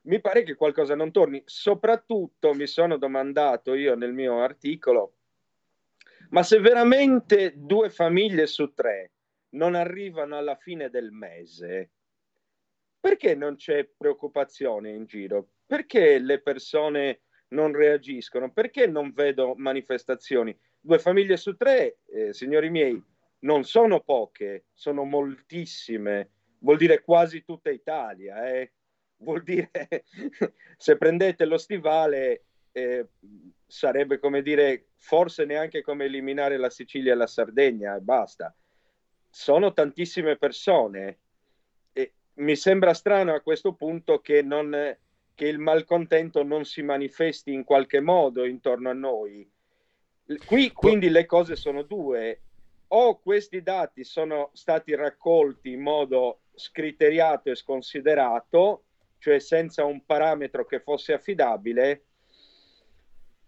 [0.03, 1.43] Mi pare che qualcosa non torni.
[1.45, 5.17] Soprattutto mi sono domandato io nel mio articolo,
[6.31, 9.13] ma se veramente due famiglie su tre
[9.51, 11.91] non arrivano alla fine del mese,
[12.99, 15.49] perché non c'è preoccupazione in giro?
[15.67, 18.53] Perché le persone non reagiscono?
[18.53, 20.57] Perché non vedo manifestazioni?
[20.81, 23.01] Due famiglie su tre, eh, signori miei,
[23.41, 26.31] non sono poche, sono moltissime.
[26.59, 28.49] Vuol dire quasi tutta Italia.
[28.49, 28.73] Eh?
[29.19, 29.71] Vuol dire,
[30.77, 33.07] se prendete lo stivale, eh,
[33.67, 38.55] sarebbe come dire, forse neanche come eliminare la Sicilia e la Sardegna e basta
[39.37, 41.19] sono tantissime persone
[41.93, 44.97] e mi sembra strano a questo punto che, non,
[45.35, 49.47] che il malcontento non si manifesti in qualche modo intorno a noi.
[50.47, 52.45] Qui quindi le cose sono due.
[52.89, 58.85] O questi dati sono stati raccolti in modo scriteriato e sconsiderato,
[59.19, 62.05] cioè senza un parametro che fosse affidabile,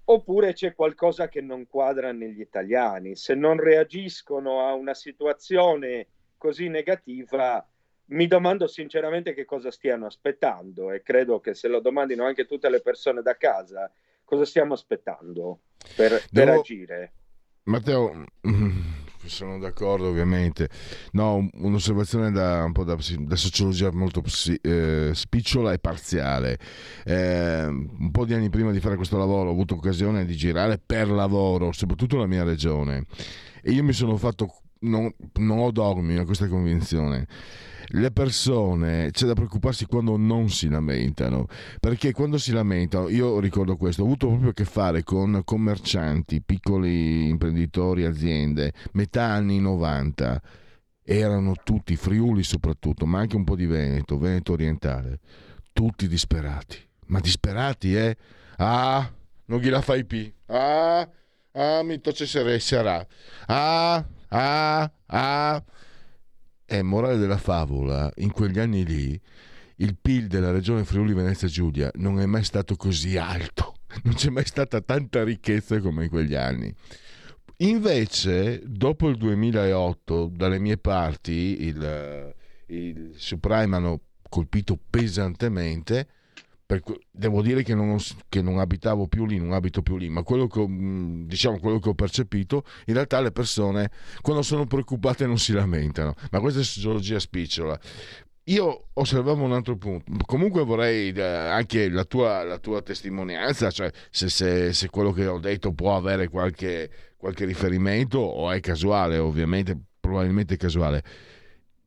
[0.05, 3.14] oppure c'è qualcosa che non quadra negli italiani.
[3.14, 7.64] Se non reagiscono a una situazione così negativa,
[8.07, 12.70] mi domando sinceramente che cosa stiano aspettando e credo che se lo domandino anche tutte
[12.70, 13.90] le persone da casa,
[14.24, 15.61] cosa stiamo aspettando
[15.94, 16.61] per, per Devo...
[16.61, 17.12] agire.
[17.64, 18.24] Matteo,
[19.29, 20.69] sono d'accordo ovviamente.
[21.12, 24.23] No, un'osservazione da, un po' da, da sociologia molto
[24.62, 26.59] eh, spicciola e parziale.
[27.05, 30.81] Eh, un po' di anni prima di fare questo lavoro ho avuto occasione di girare
[30.85, 33.07] per lavoro, soprattutto la mia regione.
[33.62, 37.27] E io mi sono fatto, non, non ho dogmi a questa convinzione
[37.92, 41.46] le persone c'è da preoccuparsi quando non si lamentano,
[41.81, 46.42] perché quando si lamentano, io ricordo questo, ho avuto proprio a che fare con commercianti,
[46.42, 50.42] piccoli imprenditori, aziende, metà anni 90,
[51.03, 55.20] erano tutti friuli soprattutto, ma anche un po' di Veneto, Veneto orientale,
[55.72, 58.16] tutti disperati, ma disperati eh?
[58.57, 59.11] Ah,
[59.46, 61.09] non gliela fai più, ah,
[61.53, 62.27] ah, mi tocce
[62.61, 63.07] sarà,
[63.46, 65.64] ah, ah, ah
[66.68, 69.18] è morale della favola, in quegli anni lì
[69.76, 74.28] il PIL della regione Friuli Venezia Giulia non è mai stato così alto, non c'è
[74.28, 76.73] mai stata tanta ricchezza come in quegli anni.
[77.60, 82.35] Invece, dopo il 2008, dalle mie parti, il,
[82.66, 86.06] il subprime hanno colpito pesantemente
[86.69, 87.96] per, devo dire che non,
[88.29, 91.58] che non, abitavo più lì, non abito più lì, ma quello che, ho, mm, diciamo,
[91.58, 93.90] quello che ho percepito, in realtà le persone
[94.21, 97.81] quando sono preoccupate non si lamentano, ma questa è sociologia spicciola.
[98.44, 100.12] io osservavo un altro punto.
[100.27, 105.27] Comunque vorrei eh, anche la tua, la tua testimonianza, cioè se, se, se, quello che
[105.27, 111.02] ho detto può avere qualche, qualche riferimento o è casuale, ovviamente, probabilmente casuale.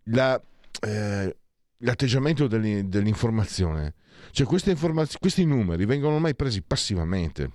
[0.06, 0.42] La,
[0.82, 1.36] eh,
[1.82, 3.96] l'atteggiamento dell'informazione,
[4.32, 7.50] cioè informaz- questi numeri vengono mai presi passivamente.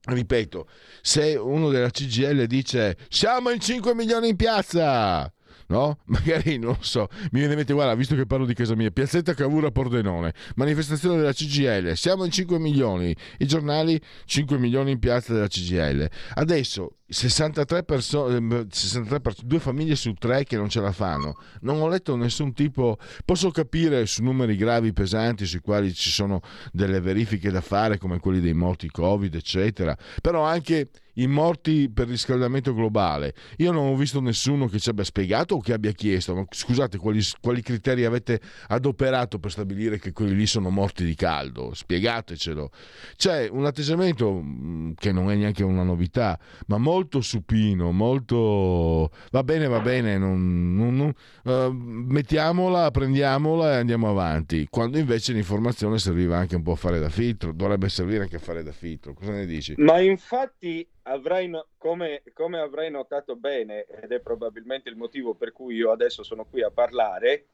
[0.00, 0.68] Ripeto,
[1.02, 5.30] se uno della CGL dice siamo in 5 milioni in piazza,
[5.68, 5.98] no?
[6.06, 9.34] Magari non so, mi viene in mente, guarda, visto che parlo di casa mia, Piazzetta
[9.34, 15.32] Cavura Pordenone, manifestazione della CGL, siamo in 5 milioni, i giornali 5 milioni in piazza
[15.32, 16.08] della CGL.
[16.34, 21.36] Adesso 63 persone, 63 pers- due famiglie su tre che non ce la fanno.
[21.60, 22.98] Non ho letto nessun tipo.
[23.24, 26.40] Posso capire su numeri gravi, pesanti, sui quali ci sono
[26.70, 29.96] delle verifiche da fare, come quelli dei morti Covid, eccetera.
[30.20, 33.34] Però anche i morti per riscaldamento globale.
[33.58, 36.98] Io non ho visto nessuno che ci abbia spiegato o che abbia chiesto, ma scusate,
[36.98, 41.74] quali, quali criteri avete adoperato per stabilire che quelli lì sono morti di caldo?
[41.74, 42.70] Spiegatecelo.
[43.16, 49.42] C'è un atteggiamento mm, che non è neanche una novità, ma molto supino, molto va
[49.42, 51.12] bene, va bene, non, non, non,
[51.44, 54.66] uh, mettiamola, prendiamola e andiamo avanti.
[54.70, 58.40] Quando invece l'informazione serviva anche un po' a fare da filtro, dovrebbe servire anche a
[58.40, 59.14] fare da filtro.
[59.14, 59.74] Cosa ne dici?
[59.76, 65.52] Ma infatti avrai no- come, come avrai notato bene, ed è probabilmente il motivo per
[65.52, 67.46] cui io adesso sono qui a parlare,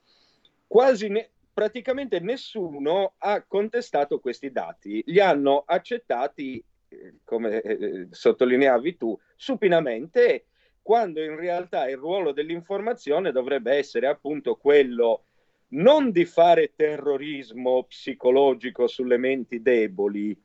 [0.66, 8.96] quasi ne- praticamente nessuno ha contestato questi dati, li hanno accettati, eh, come eh, sottolineavi
[8.96, 10.46] tu, supinamente,
[10.82, 15.24] quando in realtà il ruolo dell'informazione dovrebbe essere appunto quello
[15.68, 20.36] non di fare terrorismo psicologico sulle menti deboli,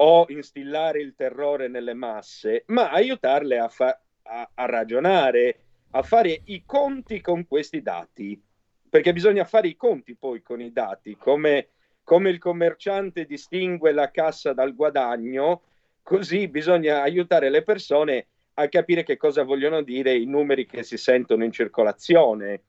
[0.00, 5.60] o instillare il terrore nelle masse, ma aiutarle a, fa- a, a ragionare,
[5.92, 8.40] a fare i conti con questi dati,
[8.88, 11.68] perché bisogna fare i conti poi con i dati, come,
[12.04, 15.62] come il commerciante distingue la cassa dal guadagno,
[16.02, 20.96] così bisogna aiutare le persone a capire che cosa vogliono dire i numeri che si
[20.96, 22.62] sentono in circolazione.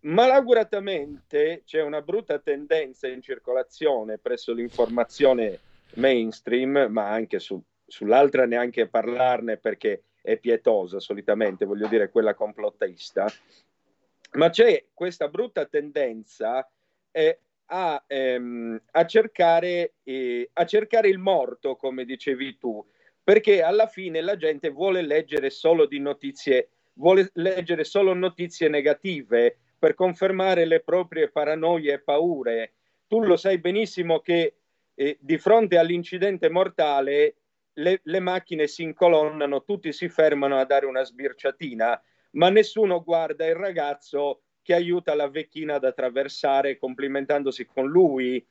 [0.00, 5.60] Malauguratamente c'è una brutta tendenza in circolazione presso l'informazione
[5.94, 13.32] mainstream, ma anche su, sull'altra neanche parlarne perché è pietosa solitamente, voglio dire quella complottista,
[14.32, 16.68] ma c'è questa brutta tendenza
[17.12, 22.84] eh, a, ehm, a, cercare, eh, a cercare il morto, come dicevi tu,
[23.22, 29.56] perché alla fine la gente vuole leggere solo di notizie, vuole leggere solo notizie negative
[29.78, 32.72] per confermare le proprie paranoie e paure.
[33.06, 34.54] Tu lo sai benissimo che
[34.96, 37.36] eh, di fronte all'incidente mortale
[37.74, 43.46] le, le macchine si incolonnano, tutti si fermano a dare una sbirciatina, ma nessuno guarda
[43.46, 48.44] il ragazzo che aiuta la vecchina ad attraversare complimentandosi con lui.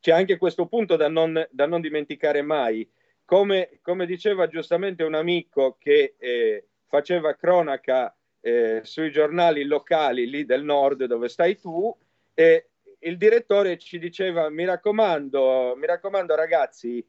[0.00, 2.86] C'è anche questo punto da non, da non dimenticare mai.
[3.24, 10.44] Come, come, diceva giustamente un amico che eh, faceva cronaca eh, sui giornali locali lì
[10.44, 11.96] del nord dove stai tu,
[12.34, 12.68] eh,
[13.04, 17.06] il direttore ci diceva mi raccomando, mi raccomando ragazzi,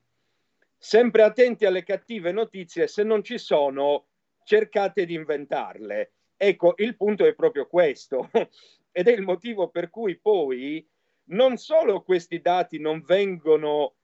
[0.78, 4.08] sempre attenti alle cattive notizie, se non ci sono
[4.44, 6.12] cercate di inventarle.
[6.38, 8.30] Ecco, il punto è proprio questo
[8.92, 10.86] ed è il motivo per cui poi
[11.28, 13.96] non solo questi dati non vengono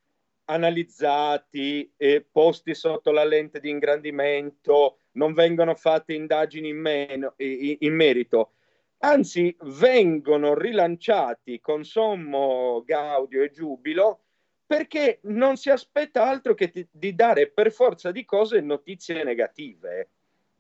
[0.46, 7.78] analizzati e posti sotto la lente di ingrandimento, non vengono fatte indagini in, meno, in,
[7.80, 8.54] in merito,
[9.02, 14.22] anzi vengono rilanciati con sommo gaudio e giubilo
[14.66, 20.10] perché non si aspetta altro che ti, di dare per forza di cose notizie negative.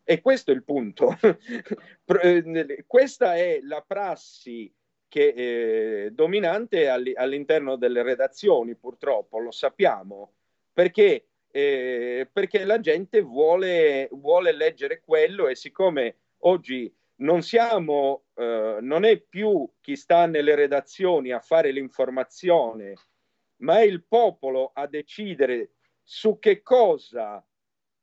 [0.04, 1.18] E questo è il punto.
[2.22, 4.70] Eh, questa è la prassi
[5.08, 10.34] che è eh, dominante all'interno delle redazioni, purtroppo, lo sappiamo,
[10.74, 18.78] perché, eh, perché la gente vuole, vuole leggere quello e siccome oggi non siamo, eh,
[18.82, 22.94] non è più chi sta nelle redazioni a fare l'informazione,
[23.58, 25.72] ma è il popolo a decidere
[26.04, 27.44] su che cosa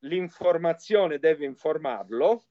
[0.00, 2.44] l'informazione deve informarlo.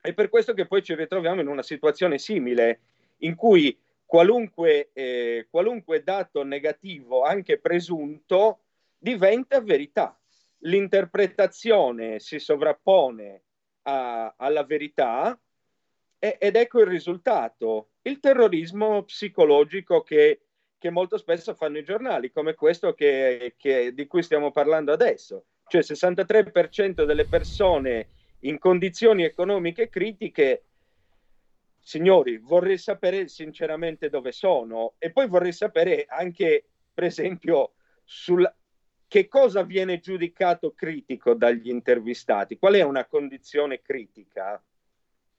[0.00, 2.80] È per questo che poi ci ritroviamo in una situazione simile,
[3.18, 8.62] in cui qualunque, eh, qualunque dato negativo, anche presunto,
[8.98, 10.18] diventa verità.
[10.64, 13.42] L'interpretazione si sovrappone
[13.82, 15.38] a, alla verità
[16.38, 20.42] ed ecco il risultato, il terrorismo psicologico che,
[20.78, 25.46] che molto spesso fanno i giornali, come questo che, che, di cui stiamo parlando adesso.
[25.66, 28.10] Cioè il 63% delle persone
[28.40, 30.66] in condizioni economiche critiche
[31.80, 37.72] signori, vorrei sapere sinceramente dove sono e poi vorrei sapere anche, per esempio,
[38.04, 38.48] sul
[39.08, 44.62] che cosa viene giudicato critico dagli intervistati, qual è una condizione critica.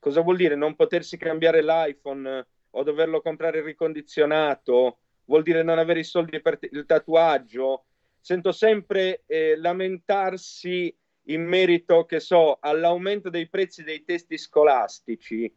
[0.04, 4.98] Cosa vuol dire non potersi cambiare l'iPhone o doverlo comprare ricondizionato?
[5.24, 7.86] Vuol dire non avere i soldi per il tatuaggio?
[8.20, 10.94] Sento sempre eh, lamentarsi
[11.28, 15.50] in merito, che so, all'aumento dei prezzi dei testi scolastici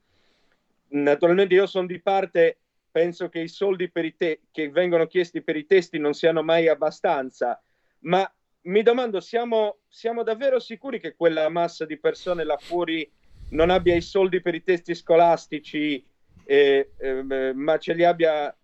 [0.89, 2.59] naturalmente io sono di parte,
[2.91, 7.61] penso che i soldi te- che vengono chiesti per i testi non siano mai abbastanza,
[8.01, 8.31] ma
[8.63, 13.11] mi domando, siamo, siamo davvero sicuri che quella massa di persone là fuori
[13.51, 16.05] non abbia i soldi per i testi scolastici,
[16.45, 18.55] eh, eh, ma ce li abbia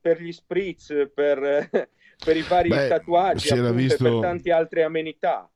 [0.00, 1.70] per gli spritz, per,
[2.24, 4.04] per i vari Beh, tatuaggi, appunto, visto...
[4.04, 5.48] per tante altre amenità?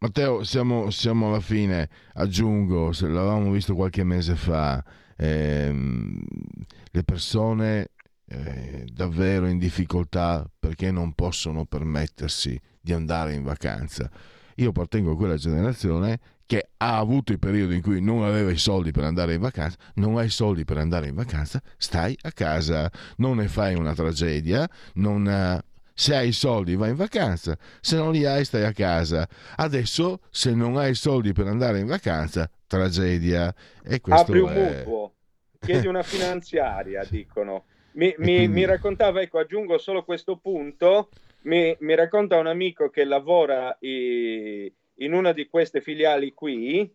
[0.00, 4.82] Matteo, siamo, siamo alla fine, aggiungo, se l'avevamo visto qualche mese fa,
[5.16, 6.22] ehm,
[6.92, 7.90] le persone
[8.26, 14.08] eh, davvero in difficoltà perché non possono permettersi di andare in vacanza.
[14.56, 18.56] Io appartengo a quella generazione che ha avuto i periodi in cui non aveva i
[18.56, 22.90] soldi per andare in vacanza, non hai soldi per andare in vacanza, stai a casa,
[23.18, 28.12] non ne fai una tragedia, non, se hai i soldi vai in vacanza, se non
[28.12, 29.28] li hai stai a casa.
[29.56, 33.54] Adesso se non hai i soldi per andare in vacanza tragedia.
[33.84, 34.76] E questo Apri un è...
[34.76, 35.12] mutuo,
[35.60, 37.64] chiedi una finanziaria, dicono.
[37.92, 41.10] Mi, mi, mi, raccontava, ecco, aggiungo solo questo punto,
[41.42, 46.90] mi, mi racconta un amico che lavora i, in una di queste filiali qui,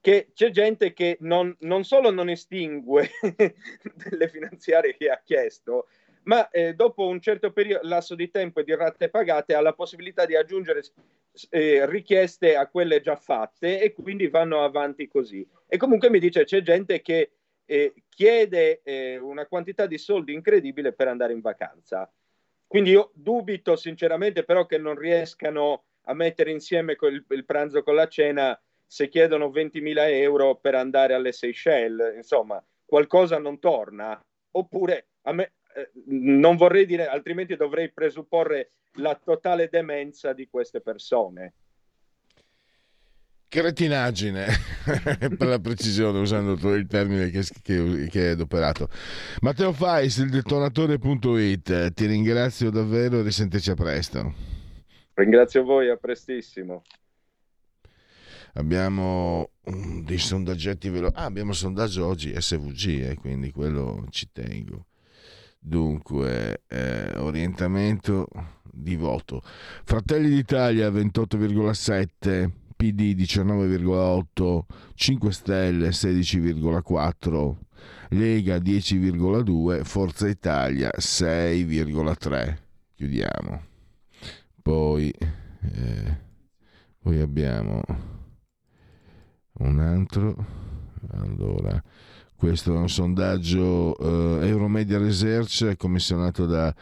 [0.00, 3.10] che c'è gente che non, non solo non estingue
[4.10, 5.86] delle finanziarie che ha chiesto,
[6.24, 9.72] ma eh, dopo un certo periodo, lasso di tempo e di rate pagate ha la
[9.72, 10.82] possibilità di aggiungere
[11.50, 15.46] eh, richieste a quelle già fatte e quindi vanno avanti così.
[15.66, 17.32] E comunque mi dice c'è gente che
[17.64, 22.12] eh, chiede eh, una quantità di soldi incredibile per andare in vacanza.
[22.66, 27.94] Quindi io dubito sinceramente però che non riescano a mettere insieme il, il pranzo con
[27.94, 34.20] la cena se chiedono 20.000 euro per andare alle Seychelles, insomma, qualcosa non torna.
[34.50, 40.82] Oppure a me, eh, non vorrei dire, altrimenti dovrei presupporre la totale demenza di queste
[40.82, 41.54] persone.
[43.48, 44.46] Cretinaggine,
[45.36, 48.88] per la precisione, usando il termine che, che, che è adoperato.
[49.40, 54.61] Matteo Fais, il detonatore.it, ti ringrazio davvero e risentirci a presto.
[55.14, 56.82] Ringrazio voi, a prestissimo.
[58.54, 59.50] Abbiamo
[60.04, 61.16] dei sondaggetti veloci.
[61.16, 64.86] Ah, abbiamo sondaggio oggi SVG, eh, quindi quello ci tengo.
[65.58, 68.26] Dunque, eh, orientamento
[68.70, 69.42] di voto.
[69.84, 77.58] Fratelli d'Italia 28,7, PD 19,8, 5 Stelle 16,4,
[78.10, 82.58] Lega 10,2, Forza Italia 6,3.
[82.94, 83.70] Chiudiamo.
[84.62, 86.18] Poi, eh,
[86.98, 87.82] poi abbiamo
[89.54, 90.46] un altro.
[91.10, 91.82] Allora,
[92.36, 96.72] questo è un sondaggio eh, Euromedia Research commissionato da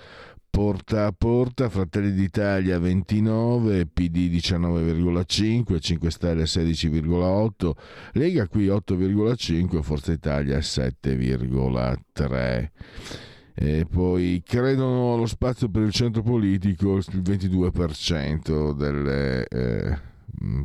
[0.51, 7.71] Porta a Porta, Fratelli d'Italia 29, PD 19,5, 5 Stelle 16,8,
[8.13, 13.30] Lega qui 8,5, Forza Italia 7,3.
[13.55, 19.47] E poi credono allo spazio per il centro politico il 22% delle...
[19.49, 20.09] Eh,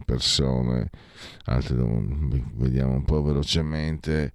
[0.06, 0.90] persone,
[1.46, 1.76] altre
[2.54, 4.34] vediamo un po' velocemente.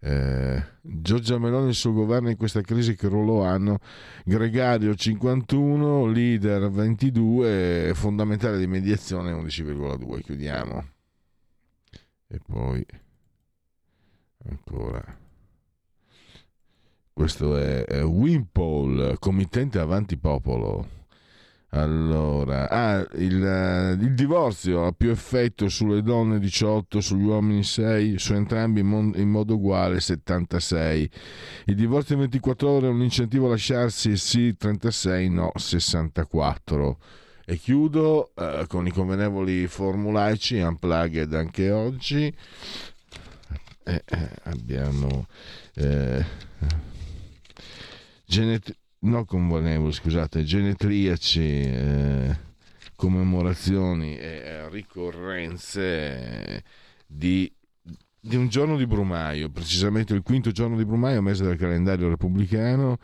[0.00, 3.78] Eh, Giorgia Meloni e il suo governo in questa crisi che ruolo hanno?
[4.24, 10.22] Gregario 51, leader 22, fondamentale di mediazione 11,2.
[10.22, 10.88] Chiudiamo.
[12.28, 12.84] E poi
[14.48, 15.19] ancora.
[17.20, 20.88] Questo è, Wimpole, committente avanti popolo.
[21.72, 28.18] Allora, ah, il, eh, il, divorzio ha più effetto sulle donne 18, sugli uomini 6,
[28.18, 31.10] su entrambi in, modo uguale 76.
[31.66, 36.98] Il divorzio in 24 ore è un incentivo a lasciarsi sì 36, no 64.
[37.44, 42.34] E chiudo eh, con i convenevoli formulaici, unplugged anche oggi.
[43.84, 45.26] Eh, eh, abbiamo...
[47.60, 52.38] Eh, genet- no convenevoli, scusate, genetriaci, eh,
[52.94, 56.62] commemorazioni e ricorrenze
[57.06, 57.50] di,
[58.20, 62.98] di, un giorno di Brumaio, precisamente il quinto giorno di Brumaio, mese del calendario repubblicano.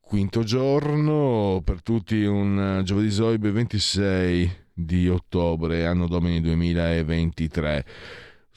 [0.00, 7.84] Quinto giorno per tutti un giovedì Zoibe 26 di ottobre, anno domini 2023.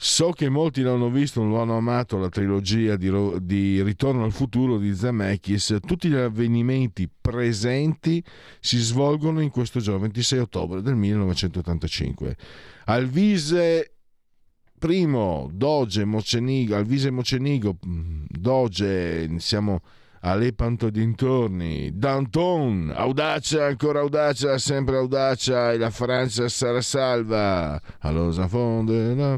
[0.00, 3.10] So che molti l'hanno visto, non hanno amato la trilogia di,
[3.42, 5.78] di, Ritorno al futuro di Zemeckis.
[5.84, 8.22] Tutti gli avvenimenti presenti
[8.60, 12.36] si svolgono in questo giorno, 26 ottobre del 1985.
[12.84, 13.94] Alvise
[14.78, 19.80] primo, Doge, Mocenigo, Alvise Mocenigo, mm, Doge, siamo
[20.20, 27.80] a Lepanto dintorni, Danton, audacia, ancora audacia, sempre audacia e la Francia sarà salva.
[27.98, 29.36] Allora, fonde, no?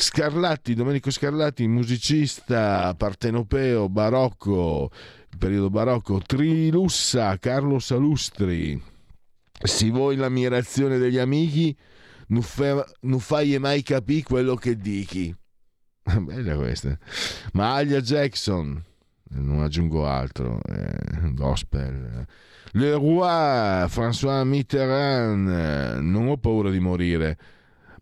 [0.00, 4.92] Scarlatti, Domenico Scarlatti, musicista partenopeo, barocco,
[5.36, 8.80] periodo barocco, Trilussa, Carlo Salustri.
[9.60, 11.76] Si vuoi l'ammirazione degli amici,
[12.28, 12.42] non,
[13.18, 15.34] fai mai capire quello che dichi.
[16.20, 16.96] Bella questa.
[17.54, 18.80] Ma Jackson,
[19.30, 22.24] non aggiungo altro, eh, gospel.
[22.70, 27.36] Le Roi, François Mitterrand, non ho paura di morire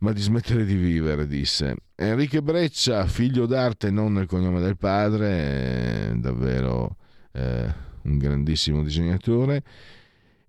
[0.00, 1.76] ma di smettere di vivere, disse.
[1.94, 6.96] Enrique Breccia, figlio d'arte non nel cognome del padre, davvero
[7.32, 7.72] eh,
[8.02, 9.62] un grandissimo disegnatore.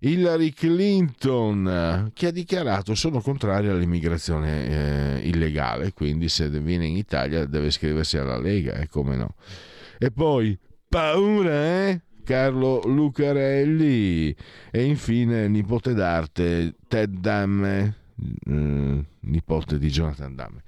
[0.00, 7.44] Hillary Clinton, che ha dichiarato sono contrario all'immigrazione eh, illegale, quindi se viene in Italia
[7.46, 9.34] deve iscriversi alla Lega, e come no.
[9.98, 10.56] E poi,
[10.88, 12.02] paura, eh?
[12.22, 14.36] Carlo Lucarelli
[14.70, 18.07] e infine nipote d'arte Ted Damme
[18.46, 20.62] eh, nipote di Jonathan Damme.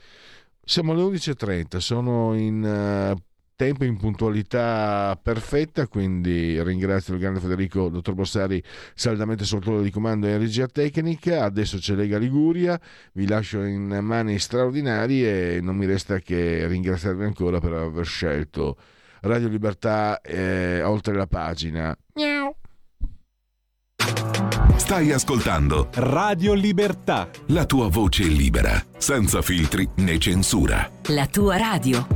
[0.63, 3.21] Siamo alle 11.30, sono in uh,
[3.57, 8.63] tempo in puntualità perfetta, quindi ringrazio il grande Federico, dottor Bossari,
[8.95, 11.45] saldamente sotto di comando in regia tecnica.
[11.45, 12.81] Adesso c'è Lega Liguria,
[13.13, 18.79] vi lascio in mani straordinarie e non mi resta che ringraziarvi ancora per aver scelto
[19.23, 21.95] Radio Libertà eh, oltre la pagina.
[22.15, 22.40] Miau.
[24.91, 27.31] Stai ascoltando Radio Libertà.
[27.51, 30.91] La tua voce libera, senza filtri né censura.
[31.11, 32.09] La tua radio.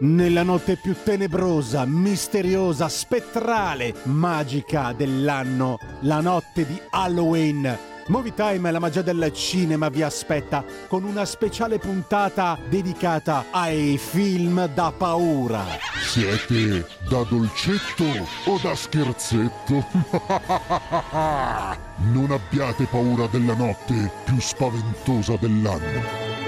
[0.00, 7.74] Nella notte più tenebrosa, misteriosa, spettrale, magica dell'anno, la notte di Halloween
[8.08, 13.98] Movie Time e la magia del cinema vi aspetta con una speciale puntata dedicata ai
[13.98, 15.64] film da paura.
[16.06, 18.04] Siete da dolcetto
[18.46, 19.84] o da scherzetto?
[22.10, 26.47] non abbiate paura della notte più spaventosa dell'anno.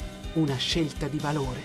[0.33, 1.59] una scelta di valore.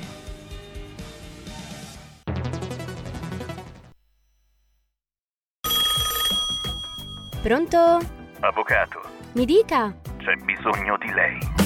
[7.42, 8.00] Pronto?
[8.40, 9.00] Avvocato.
[9.34, 9.94] Mi dica.
[10.18, 11.65] C'è bisogno di lei.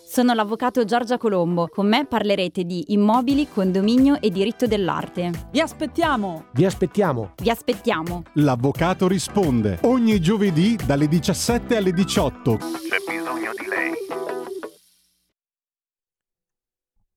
[0.11, 1.69] Sono l'avvocato Giorgia Colombo.
[1.69, 5.47] Con me parlerete di immobili, condominio e diritto dell'arte.
[5.51, 6.47] Vi aspettiamo!
[6.51, 7.35] Vi aspettiamo!
[7.37, 8.23] Vi aspettiamo!
[8.33, 12.57] L'avvocato risponde ogni giovedì dalle 17 alle 18.
[12.57, 12.65] C'è
[13.07, 13.93] bisogno di lei.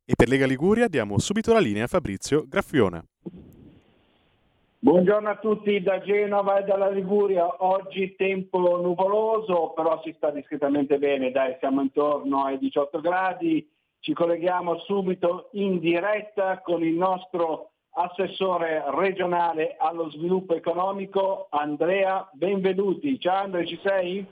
[0.05, 3.05] E per Lega Liguria diamo subito la linea a Fabrizio Graffiona.
[4.85, 7.65] Buongiorno a tutti da Genova e dalla Liguria.
[7.65, 13.67] Oggi tempo nuvoloso, però si sta discretamente bene, dai, siamo intorno ai 18 gradi.
[14.01, 23.19] Ci colleghiamo subito in diretta con il nostro assessore regionale allo sviluppo economico Andrea Benvenuti.
[23.19, 24.27] Ciao Andrea, ci sei?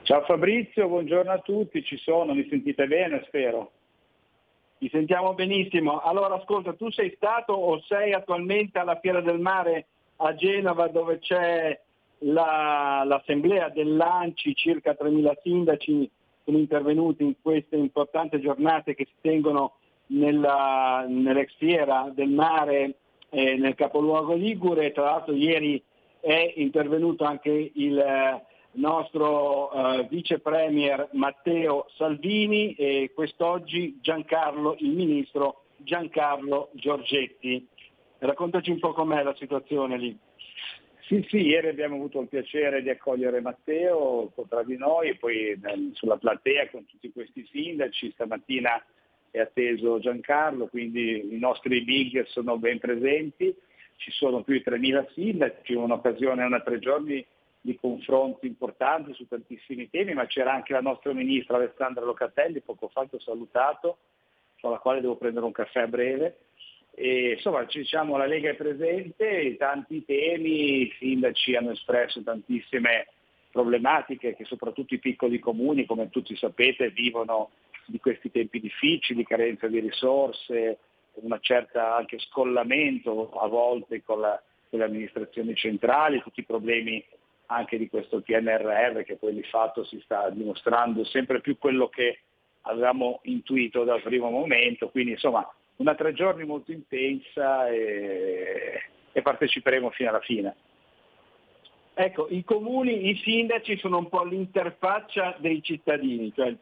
[0.00, 3.72] Ciao Fabrizio, buongiorno a tutti, ci sono, mi sentite bene spero.
[4.82, 6.00] Ti sentiamo benissimo.
[6.00, 11.20] Allora ascolta, tu sei stato o sei attualmente alla Fiera del Mare a Genova dove
[11.20, 11.80] c'è
[12.18, 16.10] la, l'assemblea dell'ANCI, circa 3.000 sindaci
[16.44, 19.74] sono intervenuti in queste importanti giornate che si tengono
[20.06, 22.96] nella, nell'ex Fiera del Mare
[23.30, 24.90] eh, nel capoluogo Ligure.
[24.90, 25.80] Tra l'altro ieri
[26.18, 28.04] è intervenuto anche il
[28.72, 37.66] nostro eh, vice premier Matteo Salvini e quest'oggi Giancarlo, il ministro Giancarlo Giorgetti.
[38.18, 40.18] Raccontaci un po' com'è la situazione lì.
[41.00, 45.58] Sì, sì, ieri abbiamo avuto il piacere di accogliere Matteo tra di noi e poi
[45.60, 48.12] nel, sulla platea con tutti questi sindaci.
[48.12, 48.82] Stamattina
[49.30, 53.54] è atteso Giancarlo, quindi i nostri big sono ben presenti.
[53.96, 57.24] Ci sono più di 3.000 sindaci, un'occasione, una tre giorni
[57.64, 62.88] di confronti importanti su tantissimi temi, ma c'era anche la nostra ministra Alessandra Locatelli, poco
[62.88, 63.98] fa che ho salutato,
[64.60, 66.38] con la quale devo prendere un caffè a breve.
[66.94, 73.06] E, insomma, diciamo, la Lega è presente, tanti temi, i sindaci hanno espresso tantissime
[73.52, 77.50] problematiche che soprattutto i piccoli comuni, come tutti sapete, vivono
[77.86, 80.78] di questi tempi difficili, carenza di risorse,
[81.14, 87.04] una certa anche scollamento a volte con, la, con le amministrazioni centrali, tutti i problemi
[87.54, 92.20] anche di questo PNRR che poi di fatto si sta dimostrando sempre più quello che
[92.62, 95.46] avevamo intuito dal primo momento, quindi insomma
[95.76, 98.82] una tre giorni molto intensa e,
[99.12, 100.54] e parteciperemo fino alla fine.
[101.94, 106.54] Ecco, i comuni, i sindaci sono un po' l'interfaccia dei cittadini, cioè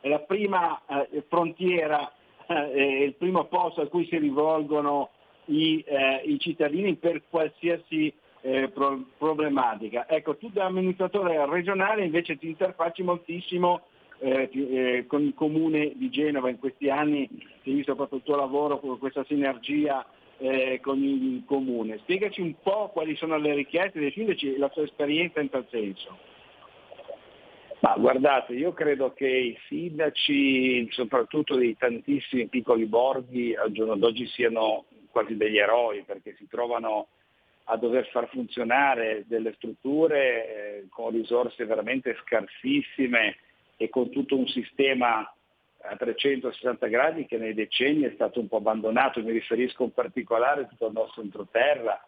[0.00, 2.12] è la prima eh, frontiera,
[2.46, 5.10] eh, il primo posto a cui si rivolgono
[5.46, 8.12] i, eh, i cittadini per qualsiasi
[8.44, 10.06] eh, pro- problematica.
[10.06, 13.86] Ecco, tu da amministratore regionale invece ti interfacci moltissimo
[14.18, 17.26] eh, eh, con il comune di Genova in questi anni,
[17.62, 21.98] si è visto proprio il tuo lavoro questa sinergia eh, con il comune.
[21.98, 25.66] Spiegaci un po' quali sono le richieste dei sindaci e la tua esperienza in tal
[25.70, 26.18] senso.
[27.80, 34.26] Ma guardate, io credo che i sindaci, soprattutto dei tantissimi piccoli borghi, al giorno d'oggi
[34.26, 37.08] siano quasi degli eroi perché si trovano
[37.64, 43.36] a dover far funzionare delle strutture eh, con risorse veramente scarsissime
[43.76, 45.28] e con tutto un sistema
[45.86, 50.62] a 360 gradi che nei decenni è stato un po' abbandonato, mi riferisco in particolare
[50.62, 52.02] a tutto il nostro entroterra,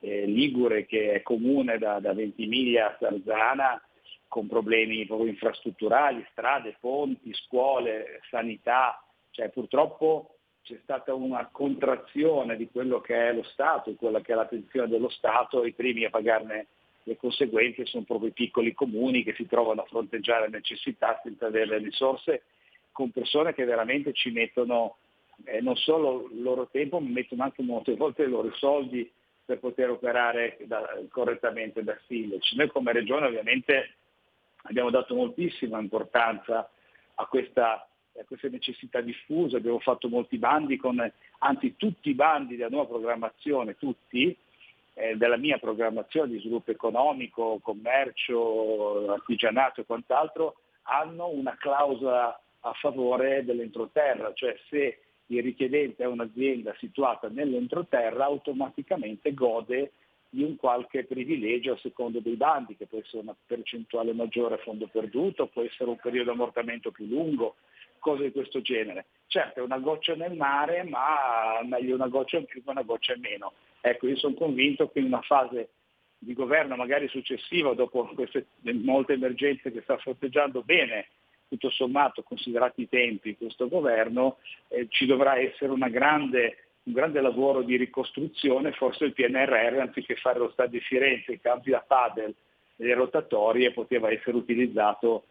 [0.00, 3.80] eh, Ligure che è comune da, da Ventimiglia a Sarzana,
[4.28, 12.68] con problemi proprio infrastrutturali, strade, ponti, scuole, sanità, cioè purtroppo c'è stata una contrazione di
[12.70, 16.10] quello che è lo Stato, di quella che è l'attenzione dello Stato, i primi a
[16.10, 16.66] pagarne
[17.04, 21.66] le conseguenze sono proprio i piccoli comuni che si trovano a fronteggiare necessità senza avere
[21.66, 22.44] le risorse
[22.92, 24.98] con persone che veramente ci mettono
[25.44, 29.10] eh, non solo il loro tempo, ma mettono anche molte volte i loro soldi
[29.44, 32.54] per poter operare da, correttamente da sindaci.
[32.56, 33.94] Noi come regione ovviamente
[34.62, 36.70] abbiamo dato moltissima importanza
[37.14, 37.88] a questa
[38.26, 43.76] queste necessità diffuse, abbiamo fatto molti bandi con, anzi tutti i bandi della nuova programmazione,
[43.76, 44.36] tutti,
[44.94, 52.72] eh, della mia programmazione di sviluppo economico, commercio, artigianato e quant'altro, hanno una clausola a
[52.74, 59.92] favore dell'entroterra, cioè se il richiedente è un'azienda situata nell'entroterra automaticamente gode
[60.28, 64.58] di un qualche privilegio a secondo dei bandi, che può essere una percentuale maggiore a
[64.58, 67.56] fondo perduto, può essere un periodo di ammortamento più lungo,
[68.02, 69.06] cose di questo genere.
[69.28, 73.14] Certo è una goccia nel mare, ma meglio una goccia in più che una goccia
[73.14, 73.52] in meno.
[73.80, 75.70] Ecco, io sono convinto che in una fase
[76.18, 81.08] di governo magari successiva, dopo queste molte emergenze che sta fronteggiando bene,
[81.48, 84.38] tutto sommato, considerati i tempi, questo governo,
[84.68, 90.38] eh, ci dovrà essere grande, un grande lavoro di ricostruzione, forse il PNRR, anziché fare
[90.38, 92.34] lo stadio di Firenze, i campi da padel
[92.76, 95.24] le rotatorie, poteva essere utilizzato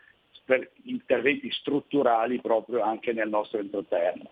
[0.46, 4.30] per interventi strutturali proprio anche nel nostro entroterno.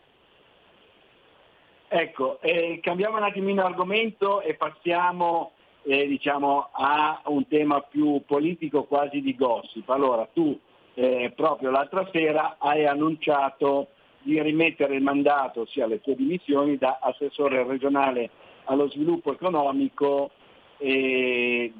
[1.88, 8.84] Ecco, eh, cambiamo un attimino argomento e passiamo eh, diciamo, a un tema più politico
[8.84, 9.89] quasi di gossip.
[9.89, 10.58] Allora, tu
[10.93, 13.89] eh, proprio l'altra sera hai annunciato
[14.22, 18.30] di rimettere il mandato, ossia le tue dimissioni, da assessore regionale
[18.66, 20.32] allo sviluppo economico
[20.78, 21.74] e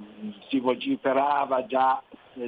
[0.48, 2.02] si vociferava già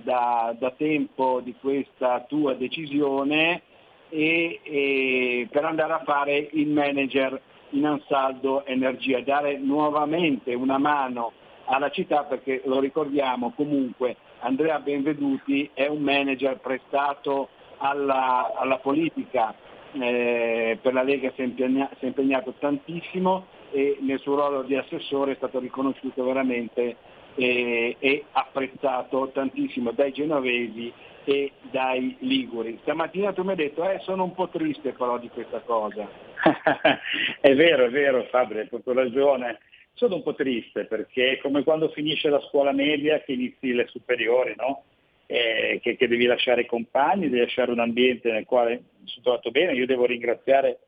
[0.04, 3.62] da, da, tempo di questa tua decisione
[4.10, 7.40] e, e per andare a fare il manager
[7.72, 11.34] in Ansaldo Energia, dare nuovamente una mano
[11.66, 19.54] alla città perché lo ricordiamo comunque Andrea Benveduti è un manager prestato alla, alla politica,
[19.94, 24.64] eh, per la Lega si è, impegna, si è, impegnato tantissimo e nel suo ruolo
[24.64, 26.96] di assessore è stato riconosciuto veramente
[27.36, 30.92] eh, e apprezzato tantissimo dai genovesi
[31.24, 32.80] e dai liguri.
[32.82, 36.08] Stamattina tu mi hai detto, eh, sono un po' triste però di questa cosa.
[37.42, 39.60] è vero, è vero Fabio, hai proprio ragione.
[39.94, 43.88] Sono un po' triste perché è come quando finisce la scuola media che inizi le
[43.88, 44.84] superiori, no?
[45.32, 49.24] eh, che, che, devi lasciare i compagni, devi lasciare un ambiente nel quale mi sono
[49.24, 49.72] trovato bene.
[49.72, 50.80] Io devo ringraziare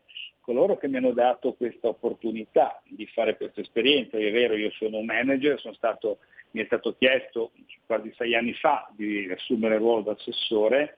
[0.43, 4.17] coloro che mi hanno dato questa opportunità di fare questa esperienza.
[4.17, 6.19] È vero, io sono un manager, sono stato,
[6.51, 7.51] mi è stato chiesto
[7.85, 10.97] quasi sei anni fa di assumere il ruolo d'assessore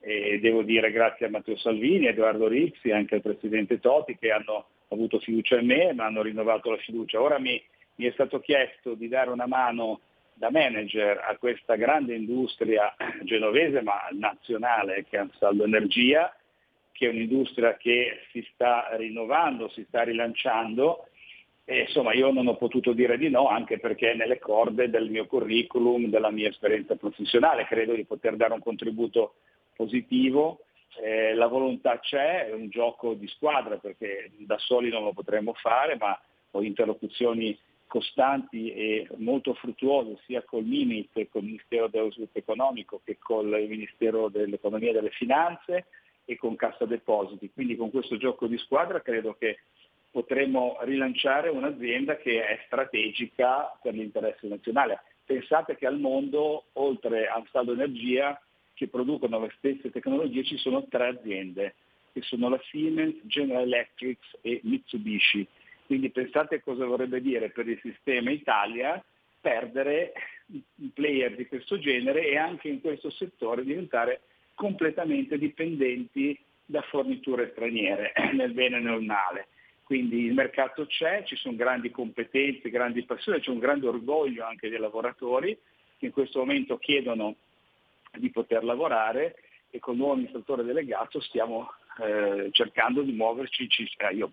[0.00, 4.30] e devo dire grazie a Matteo Salvini, Edoardo Rizzi e anche al Presidente Toti che
[4.30, 7.22] hanno avuto fiducia in me e mi hanno rinnovato la fiducia.
[7.22, 7.60] Ora mi,
[7.94, 10.00] mi è stato chiesto di dare una mano
[10.34, 16.36] da manager a questa grande industria genovese ma nazionale che è Ansaldo Energia,
[16.94, 21.08] che è un'industria che si sta rinnovando, si sta rilanciando.
[21.64, 25.10] E insomma io non ho potuto dire di no anche perché è nelle corde del
[25.10, 29.34] mio curriculum, della mia esperienza professionale, credo di poter dare un contributo
[29.74, 30.66] positivo.
[31.02, 35.52] Eh, la volontà c'è, è un gioco di squadra perché da soli non lo potremmo
[35.54, 36.18] fare, ma
[36.52, 43.18] ho interlocuzioni costanti e molto fruttuose sia col MIMIT, col Ministero dello Sviluppo Economico che
[43.18, 45.86] col Ministero dell'Economia e delle Finanze
[46.24, 47.50] e con Cassa Depositi.
[47.52, 49.58] Quindi con questo gioco di squadra credo che
[50.10, 55.02] potremo rilanciare un'azienda che è strategica per l'interesse nazionale.
[55.24, 58.40] Pensate che al mondo, oltre a Stato Energia,
[58.74, 61.74] che producono le stesse tecnologie, ci sono tre aziende,
[62.12, 65.46] che sono la Siemens, General Electric e Mitsubishi.
[65.86, 69.02] Quindi pensate cosa vorrebbe dire per il sistema Italia
[69.40, 70.12] perdere
[70.46, 74.20] un player di questo genere e anche in questo settore diventare
[74.54, 79.48] completamente dipendenti da forniture straniere, nel bene e nel male.
[79.82, 84.70] Quindi il mercato c'è, ci sono grandi competenze, grandi passioni, c'è un grande orgoglio anche
[84.70, 85.56] dei lavoratori
[85.98, 87.36] che in questo momento chiedono
[88.16, 89.36] di poter lavorare
[89.70, 91.68] e con il nuovo amministratore delegato stiamo
[92.00, 94.32] eh, cercando di muoverci, ci, eh, io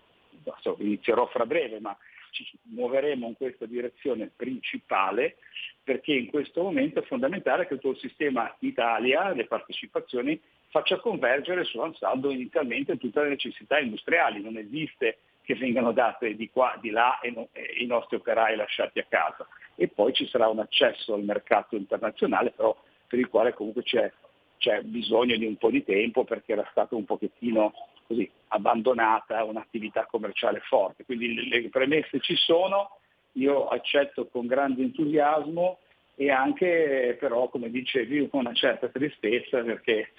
[0.78, 1.96] inizierò fra breve, ma
[2.32, 5.36] ci muoveremo in questa direzione principale
[5.82, 11.64] perché in questo momento è fondamentale che tutto il sistema Italia, le partecipazioni, faccia convergere
[11.64, 14.40] su un saldo inizialmente tutte le necessità industriali.
[14.40, 18.56] Non esiste che vengano date di qua, di là e, no, e i nostri operai
[18.56, 19.46] lasciati a casa.
[19.74, 22.76] E poi ci sarà un accesso al mercato internazionale, però
[23.06, 24.10] per il quale comunque c'è,
[24.56, 27.74] c'è bisogno di un po' di tempo perché era stato un pochettino
[28.12, 31.04] così, abbandonata un'attività commerciale forte.
[31.04, 32.98] Quindi le premesse ci sono,
[33.32, 35.78] io accetto con grande entusiasmo
[36.14, 40.12] e anche però, come dicevi, con una certa tristezza perché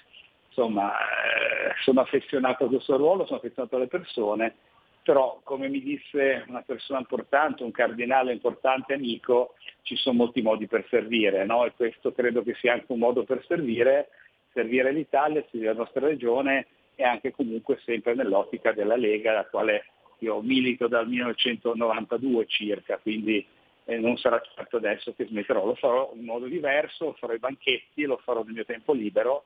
[0.48, 4.56] insomma eh, sono affezionato a questo ruolo, sono affezionato alle persone,
[5.02, 10.66] però come mi disse una persona importante, un cardinale importante amico, ci sono molti modi
[10.66, 11.64] per servire, no?
[11.64, 14.08] e questo credo che sia anche un modo per servire,
[14.52, 19.86] servire l'Italia, servire la nostra regione e anche comunque sempre nell'ottica della Lega, la quale
[20.18, 23.44] io milito dal 1992 circa, quindi
[23.84, 28.04] eh, non sarà certo adesso che smetterò, lo farò in modo diverso, farò i banchetti,
[28.04, 29.44] lo farò nel mio tempo libero,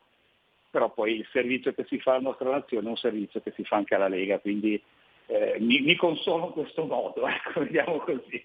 [0.71, 3.65] però poi il servizio che si fa alla nostra nazione è un servizio che si
[3.65, 4.81] fa anche alla Lega, quindi
[5.27, 8.45] eh, mi, mi, consolo in questo modo, ecco, vediamo così.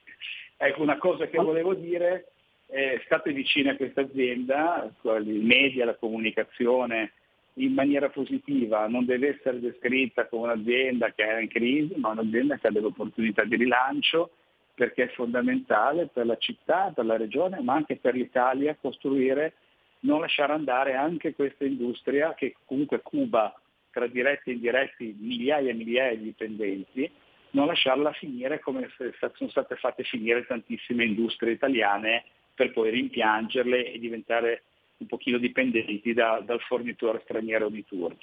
[0.58, 2.32] Ecco, una cosa che volevo dire,
[2.68, 7.14] eh, state vicini a questa azienda, i media, la comunicazione,
[7.56, 12.58] in maniera positiva, non deve essere descritta come un'azienda che è in crisi, ma un'azienda
[12.58, 14.32] che ha delle opportunità di rilancio
[14.74, 19.54] perché è fondamentale per la città, per la regione, ma anche per l'Italia costruire,
[20.00, 23.54] non lasciare andare anche questa industria che comunque cuba
[23.92, 27.10] tra diretti e indiretti migliaia e migliaia di dipendenti,
[27.52, 28.90] non lasciarla finire come
[29.36, 32.24] sono state fatte finire tantissime industrie italiane
[32.56, 34.64] per poi rimpiangerle e diventare
[34.98, 38.18] un pochino dipendenti da, dal fornitore straniero di turno.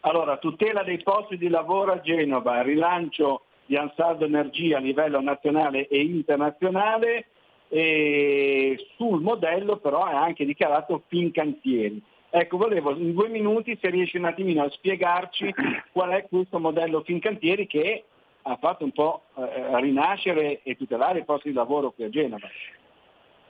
[0.00, 5.88] Allora, tutela dei posti di lavoro a Genova, rilancio di Ansaldo Energia a livello nazionale
[5.88, 7.28] e internazionale,
[7.68, 12.00] e sul modello però è anche dichiarato Fincantieri.
[12.30, 15.54] Ecco, volevo in due minuti se riesci un attimino a spiegarci
[15.92, 18.04] qual è questo modello Fincantieri che
[18.42, 22.46] ha fatto un po' eh, rinascere e tutelare i posti di lavoro qui a Genova.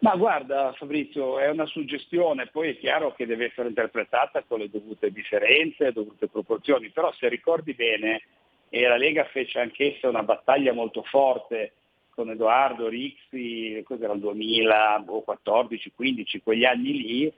[0.04, 4.68] Ma guarda Fabrizio, è una suggestione, poi è chiaro che deve essere interpretata con le
[4.68, 8.20] dovute differenze, le dovute proporzioni, però se ricordi bene,
[8.68, 11.72] e la Lega fece anch'essa una battaglia molto forte
[12.10, 17.32] con Edoardo Rixi, cos'era il 2014-15, quegli anni lì,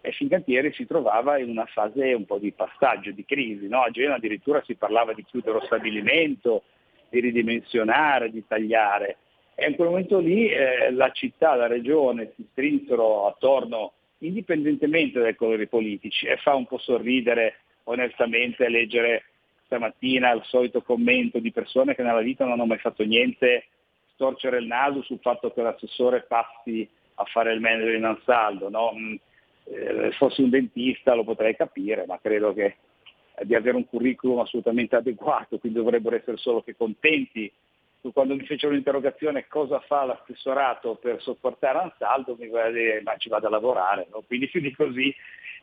[0.00, 3.68] e Fincantieri si trovava in una fase un po' di passaggio, di crisi.
[3.68, 3.82] No?
[3.82, 6.64] A Genova addirittura si parlava di chiudere lo stabilimento,
[7.10, 9.18] di ridimensionare, di tagliare.
[9.60, 15.34] E in quel momento lì eh, la città, la regione si strinsero attorno, indipendentemente dai
[15.34, 19.24] colori politici, e fa un po' sorridere onestamente leggere
[19.64, 23.66] stamattina il solito commento di persone che nella vita non hanno mai fatto niente,
[24.12, 28.68] storcere il naso sul fatto che l'assessore passi a fare il manager in Ansaldo.
[28.68, 28.92] No?
[28.94, 29.14] Mm,
[29.64, 32.76] eh, fossi un dentista lo potrei capire, ma credo che
[33.42, 37.50] di avere un curriculum assolutamente adeguato, quindi dovrebbero essere solo che contenti.
[38.12, 43.16] Quando mi fecero l'interrogazione cosa fa l'assessorato per sopportare Ansaldo, mi va a dire ma
[43.16, 44.22] ci vado a lavorare, no?
[44.26, 45.14] quindi più di così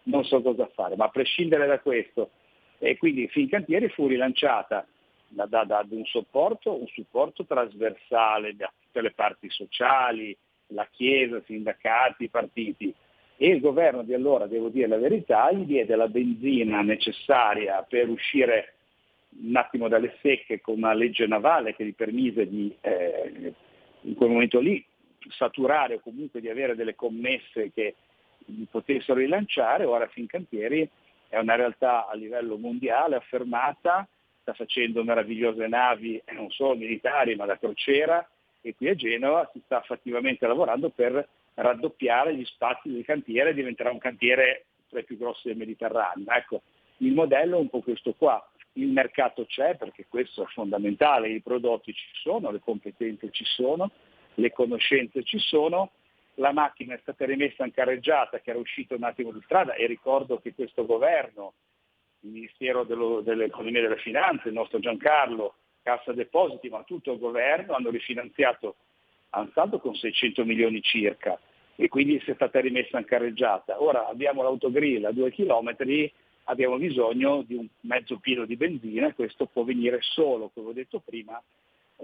[0.03, 2.31] non so cosa fare, ma a prescindere da questo,
[2.77, 4.85] e quindi Fincantieri fu rilanciata
[5.27, 10.35] da, da, da un, supporto, un supporto trasversale da tutte le parti sociali,
[10.67, 12.93] la Chiesa, sindacati, partiti,
[13.37, 18.07] e il governo di allora, devo dire la verità, gli diede la benzina necessaria per
[18.07, 18.75] uscire
[19.41, 23.53] un attimo dalle secche con una legge navale che gli permise di, eh,
[24.01, 24.83] in quel momento lì,
[25.29, 27.95] saturare o comunque di avere delle commesse che
[28.45, 30.87] li potessero rilanciare, ora Fincantieri
[31.27, 34.07] è una realtà a livello mondiale affermata,
[34.41, 38.27] sta facendo meravigliose navi, non solo militari ma da crociera,
[38.61, 43.91] e qui a Genova si sta fattivamente lavorando per raddoppiare gli spazi del cantiere, diventerà
[43.91, 46.25] un cantiere tra i più grossi del Mediterraneo.
[46.27, 46.61] Ecco,
[46.97, 48.43] il modello è un po' questo qua.
[48.77, 53.89] Il mercato c'è perché questo è fondamentale, i prodotti ci sono, le competenze ci sono,
[54.35, 55.91] le conoscenze ci sono,
[56.35, 59.87] la macchina è stata rimessa in carreggiata che era uscita un attimo di strada e
[59.87, 61.53] ricordo che questo governo,
[62.21, 67.19] il Ministero dello, dell'Economia e delle Finanze, il nostro Giancarlo, Cassa Depositi, ma tutto il
[67.19, 68.75] governo hanno rifinanziato
[69.29, 71.39] Ansaldo con 600 milioni circa
[71.75, 73.81] e quindi si è stata rimessa in carreggiata.
[73.81, 76.11] Ora abbiamo l'autogrill a due chilometri,
[76.45, 80.73] abbiamo bisogno di un mezzo pieno di benzina e questo può venire solo, come ho
[80.73, 81.41] detto prima,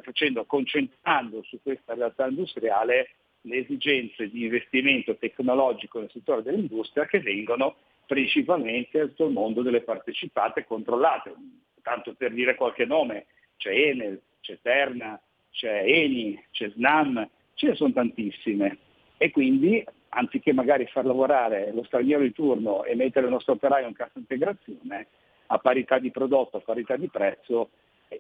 [0.01, 3.09] facendo, concentrando su questa realtà industriale
[3.41, 7.75] le esigenze di investimento tecnologico nel settore dell'industria che vengono
[8.05, 11.33] principalmente da tutto il mondo delle partecipate controllate.
[11.81, 13.25] Tanto per dire qualche nome,
[13.57, 15.19] c'è Enel, c'è Terna,
[15.51, 18.77] c'è Eni, c'è Snam, ce ne sono tantissime.
[19.17, 19.83] E quindi,
[20.13, 24.19] anziché magari far lavorare lo straniero di turno e mettere il nostro operaio in cassa
[24.19, 25.07] integrazione,
[25.47, 27.69] a parità di prodotto, a parità di prezzo,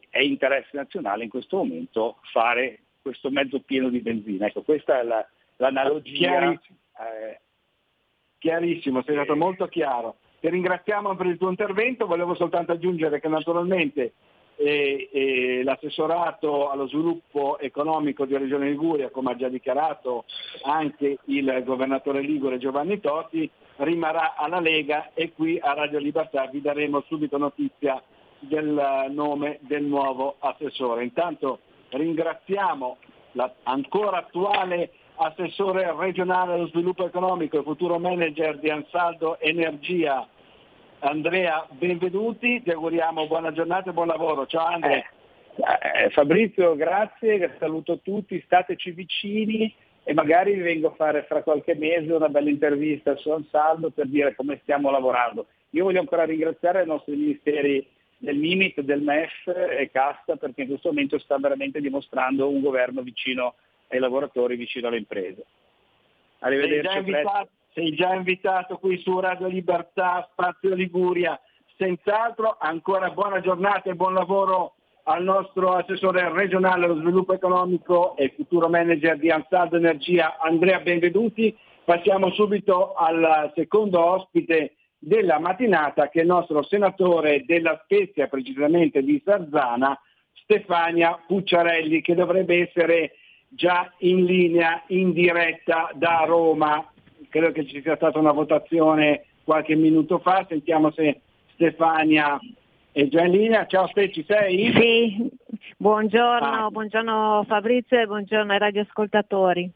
[0.09, 4.47] è interesse nazionale in questo momento fare questo mezzo pieno di benzina.
[4.47, 5.25] Ecco, questa è la,
[5.57, 6.29] l'analogia.
[6.29, 7.39] Chiarissimo, eh,
[8.37, 10.17] chiarissimo sei stato molto chiaro.
[10.39, 14.13] Ti ringraziamo per il tuo intervento, volevo soltanto aggiungere che naturalmente
[14.55, 20.25] eh, eh, l'assessorato allo sviluppo economico di Regione Liguria, come ha già dichiarato
[20.63, 26.61] anche il governatore Ligure Giovanni Totti, rimarrà alla Lega e qui a Radio Libertà vi
[26.61, 28.01] daremo subito notizia
[28.39, 31.03] del nome del nuovo assessore.
[31.03, 32.97] Intanto ringraziamo
[33.33, 40.27] l'ancora attuale assessore regionale allo sviluppo economico e futuro manager di Ansaldo Energia,
[41.01, 42.61] Andrea Benvenuti.
[42.61, 44.45] Ti auguriamo buona giornata e buon lavoro.
[44.45, 45.03] Ciao Andrea.
[45.55, 49.73] Eh, eh, Fabrizio, grazie, saluto tutti, stateci vicini
[50.03, 54.07] e magari vi vengo a fare fra qualche mese una bella intervista su Ansaldo per
[54.07, 55.47] dire come stiamo lavorando.
[55.71, 57.85] Io voglio ancora ringraziare i nostri ministeri
[58.17, 63.01] del MIMIT, del MEF e Casta perché in questo momento sta veramente dimostrando un governo
[63.01, 63.55] vicino
[63.87, 65.45] ai lavoratori, vicino alle imprese.
[66.39, 67.59] Arrivederci.
[67.73, 71.39] Sei già, invitato, qui su Radio Libertà, Spazio Liguria.
[71.77, 78.33] Senz'altro ancora buona giornata e buon lavoro al nostro assessore regionale allo sviluppo economico e
[78.35, 81.57] futuro manager di Ansaldo Energia Andrea Benveduti.
[81.85, 89.01] Passiamo subito al secondo ospite della mattinata che è il nostro senatore della Spezia, precisamente
[89.01, 89.97] di Sarzana,
[90.43, 93.13] Stefania Pucciarelli, che dovrebbe essere
[93.47, 96.90] già in linea, in diretta da Roma.
[97.31, 101.21] Credo che ci sia stata una votazione qualche minuto fa, sentiamo se
[101.53, 102.37] Stefania
[102.91, 103.65] è già in linea.
[103.67, 104.69] Ciao Ste, ci sei?
[104.73, 105.29] Sì,
[105.77, 106.69] buongiorno, ah.
[106.69, 109.71] buongiorno Fabrizio e buongiorno ai radioascoltatori.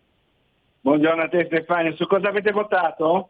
[0.82, 3.30] Buongiorno a te Stefania, su cosa avete votato?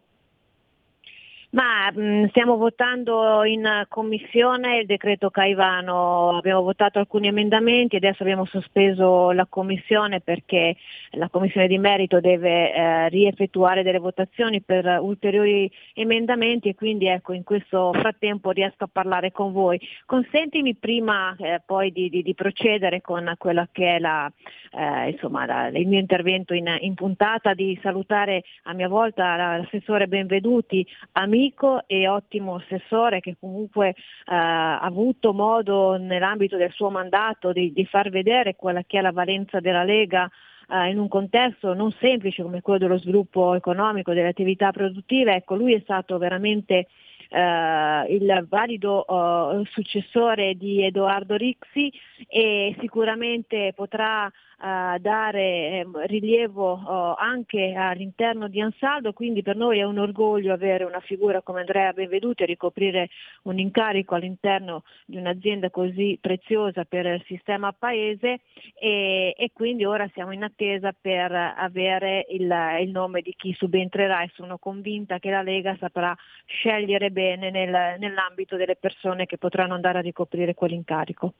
[1.55, 8.23] Ma mh, mm, stiamo votando in commissione il decreto Caivano, abbiamo votato alcuni emendamenti, adesso
[8.23, 10.75] abbiamo sospeso la commissione perché
[11.11, 17.31] la commissione di merito deve eh, rieffettuare delle votazioni per ulteriori emendamenti e quindi ecco
[17.31, 19.79] in questo frattempo riesco a parlare con voi.
[20.05, 24.29] Consentimi prima eh, poi di, di, di, procedere con quella che è la,
[24.73, 30.07] eh, insomma, la, il mio intervento in, in, puntata, di salutare a mia volta l'assessore
[30.07, 33.93] Benveduti, amici amico e ottimo assessore che comunque eh,
[34.25, 39.11] ha avuto modo nell'ambito del suo mandato di, di far vedere quella che è la
[39.11, 40.29] valenza della Lega
[40.67, 45.53] Uh, in un contesto non semplice come quello dello sviluppo economico, delle attività produttive, ecco,
[45.53, 46.87] lui è stato veramente
[47.29, 51.93] uh, il valido uh, successore di Edoardo Rixi
[52.27, 54.27] e sicuramente potrà
[54.59, 60.53] uh, dare eh, rilievo uh, anche all'interno di Ansaldo, quindi per noi è un orgoglio
[60.53, 63.09] avere una figura come Andrea Benveduti e ricoprire
[63.43, 68.41] un incarico all'interno di un'azienda così preziosa per il sistema paese
[68.79, 72.51] e, e quindi ora siamo in attesa per avere il,
[72.81, 77.99] il, nome di chi subentrerà e sono convinta che la Lega saprà scegliere bene nel,
[77.99, 81.33] nell'ambito delle persone che potranno andare a ricoprire quell'incarico.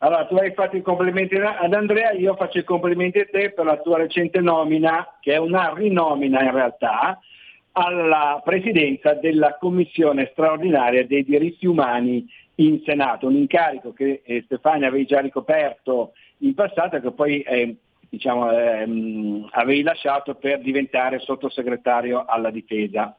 [0.00, 3.64] Allora, tu hai fatto i complimenti ad Andrea, io faccio i complimenti a te per
[3.64, 7.18] la tua recente nomina, che è una rinomina in realtà,
[7.72, 12.24] alla presidenza della Commissione straordinaria dei diritti umani
[12.56, 17.40] in Senato, un incarico che eh, Stefania avevi già ricoperto in passato e che poi
[17.40, 17.76] eh,
[18.08, 23.16] diciamo, ehm, avevi lasciato per diventare sottosegretario alla difesa.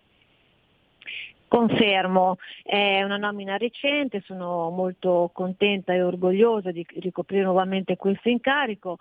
[1.50, 9.00] Confermo, è una nomina recente, sono molto contenta e orgogliosa di ricoprire nuovamente questo incarico.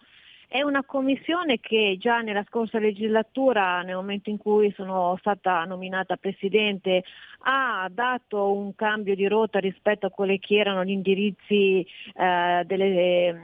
[0.49, 6.17] È una commissione che già nella scorsa legislatura, nel momento in cui sono stata nominata
[6.17, 7.05] Presidente,
[7.41, 13.29] ha dato un cambio di rotta rispetto a quelli che erano gli indirizzi eh, delle
[13.29, 13.37] eh,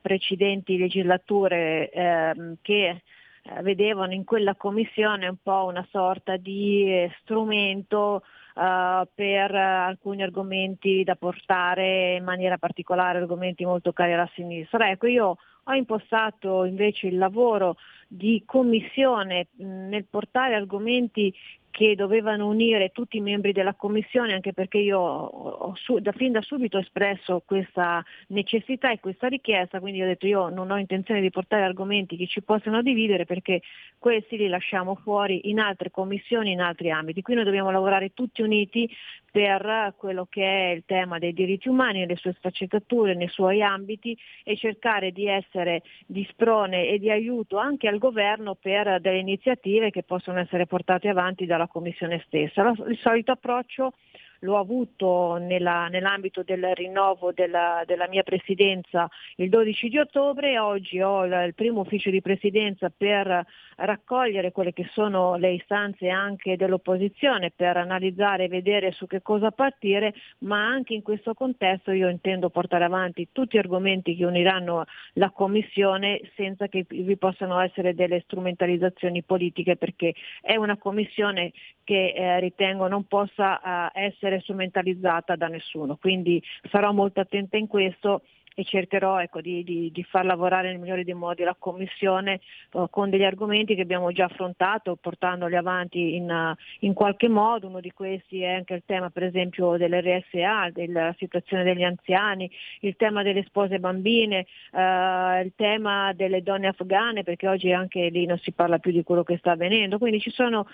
[0.00, 3.02] precedenti legislature eh, che
[3.62, 8.22] vedevano in quella commissione un po' una sorta di eh, strumento
[8.54, 14.90] uh, per alcuni argomenti da portare in maniera particolare, argomenti molto cari alla sinistra.
[14.90, 17.76] Ecco, io ho impostato invece il lavoro
[18.08, 21.32] di commissione nel portare argomenti
[21.72, 26.30] che dovevano unire tutti i membri della Commissione, anche perché io ho su, da fin
[26.30, 31.22] da subito espresso questa necessità e questa richiesta, quindi ho detto io non ho intenzione
[31.22, 33.62] di portare argomenti che ci possano dividere perché
[33.98, 37.22] questi li lasciamo fuori in altre commissioni, in altri ambiti.
[37.22, 38.88] Qui noi dobbiamo lavorare tutti uniti
[39.32, 44.16] per quello che è il tema dei diritti umani, nelle sue sfaccettature, nei suoi ambiti
[44.44, 49.90] e cercare di essere di sprone e di aiuto anche al governo per delle iniziative
[49.90, 52.72] che possono essere portate avanti dalla Commissione stessa.
[52.88, 53.92] Il solito approccio
[54.42, 61.00] l'ho avuto nella, nell'ambito del rinnovo della, della, mia presidenza il 12 di ottobre, oggi
[61.00, 63.44] ho il, il primo ufficio di presidenza per
[63.76, 69.50] raccogliere quelle che sono le istanze anche dell'opposizione per analizzare e vedere su che cosa
[69.50, 74.84] partire, ma anche in questo contesto io intendo portare avanti tutti gli argomenti che uniranno
[75.14, 81.52] la Commissione senza che vi possano essere delle strumentalizzazioni politiche perché è una Commissione
[81.84, 85.96] che eh, ritengo non possa eh, essere strumentalizzata da nessuno.
[85.96, 88.22] Quindi sarò molto attenta in questo
[88.54, 92.40] e cercherò ecco, di, di, di, far lavorare nel migliore dei modi la Commissione
[92.72, 97.68] uh, con degli argomenti che abbiamo già affrontato, portandoli avanti in, uh, in, qualche modo.
[97.68, 102.50] Uno di questi è anche il tema per esempio dell'RSA, della situazione degli anziani,
[102.80, 108.26] il tema delle spose bambine, uh, il tema delle donne afghane, perché oggi anche lì
[108.26, 109.98] non si parla più di quello che sta avvenendo.
[109.98, 110.66] Quindi ci sono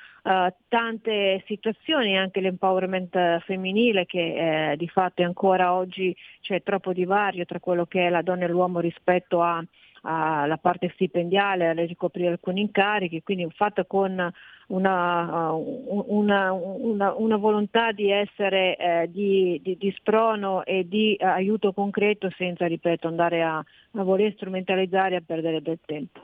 [0.69, 7.61] tante situazioni, anche l'empowerment femminile che eh, di fatto ancora oggi c'è troppo divario tra
[7.69, 9.63] quello che è la donna e l'uomo rispetto a,
[10.01, 14.33] alla parte stipendiale, a ricoprire alcuni incarichi, quindi fatto con
[14.69, 21.27] una, una, una, una, volontà di essere eh, di, di, di, sprono e di eh,
[21.27, 26.21] aiuto concreto senza, ripeto, andare a, a voler strumentalizzare e a perdere del tempo.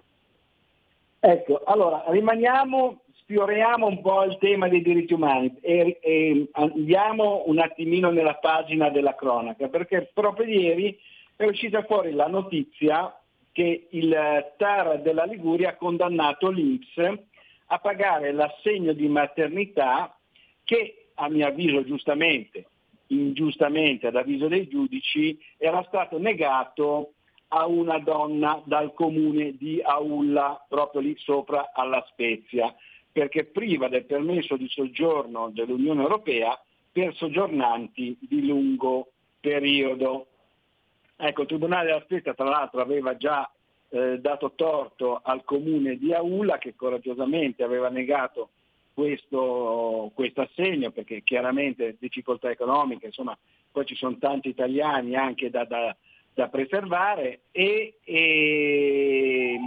[1.20, 7.58] Ecco, allora rimaniamo, sfioriamo un po' il tema dei diritti umani e, e andiamo un
[7.58, 10.98] attimino nella pagina della cronaca, perché proprio ieri
[11.36, 13.16] è uscita fuori la notizia
[13.52, 16.96] che il TAR della Liguria ha condannato l'Inps
[17.66, 20.16] a pagare l'assegno di maternità
[20.64, 22.66] che a mio avviso giustamente,
[23.08, 27.12] ingiustamente ad avviso dei giudici, era stato negato
[27.48, 32.74] a una donna dal comune di Aulla, proprio lì sopra alla Spezia,
[33.12, 40.26] perché priva del permesso di soggiorno dell'Unione Europea per soggiornanti di lungo periodo.
[41.16, 43.48] Ecco, il Tribunale della Spezia tra l'altro aveva già
[43.90, 48.50] eh, dato torto al comune di Aulla che coraggiosamente aveva negato
[48.92, 53.36] questo, questo, assegno perché chiaramente difficoltà economiche, insomma
[53.70, 55.94] poi ci sono tanti italiani anche da, da,
[56.32, 59.58] da preservare e, e,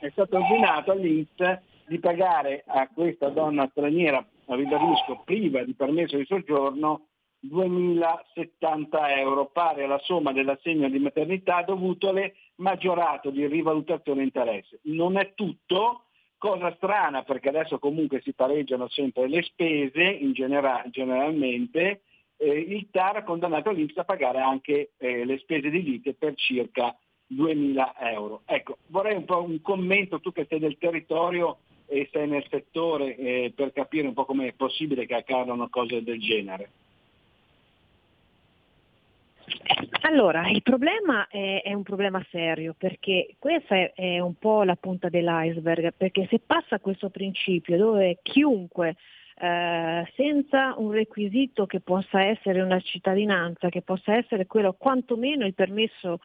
[0.00, 6.24] è stato ordinato all'Inps di pagare a questa donna straniera, ribadisco, priva di permesso di
[6.24, 7.06] soggiorno
[7.50, 14.80] 2.070 euro, pari alla somma dell'assegno di maternità dovutole maggiorato di rivalutazione interesse.
[14.82, 16.04] Non è tutto,
[16.38, 22.02] cosa strana perché adesso comunque si pareggiano sempre le spese in genera- generalmente,
[22.36, 26.34] eh, il TAR ha condannato l'Inps a pagare anche eh, le spese di lite per
[26.34, 26.94] circa
[27.28, 28.42] 2.000 euro.
[28.44, 33.16] Ecco, vorrei un po' un commento, tu che sei del territorio e sei nel settore,
[33.16, 36.70] eh, per capire un po' come è possibile che accadano cose del genere.
[40.02, 44.76] Allora, il problema è, è, un problema serio perché questa è, è, un po' la
[44.76, 48.96] punta dell'iceberg, perché se passa questo principio dove chiunque
[49.36, 55.54] eh, senza un requisito che possa essere una cittadinanza, che possa essere quello quantomeno il
[55.54, 56.20] permesso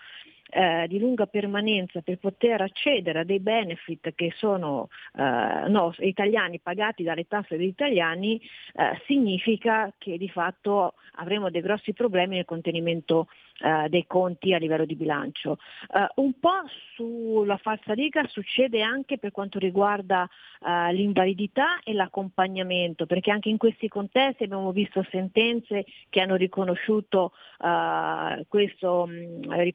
[0.49, 6.59] eh, di lunga permanenza per poter accedere a dei benefit che sono eh, no, italiani
[6.59, 8.41] pagati dalle tasse degli italiani,
[8.73, 13.27] eh, significa che di fatto avremo dei grossi problemi nel contenimento
[13.61, 15.57] eh, dei conti a livello di bilancio.
[15.93, 16.63] Eh, un po'
[16.95, 20.29] sulla falsa riga succede anche per quanto riguarda
[20.65, 27.33] eh, l'invalidità e l'accompagnamento, perché anche in questi contesti abbiamo visto sentenze che hanno riconosciuto
[27.61, 29.73] eh, questo, mm, eh,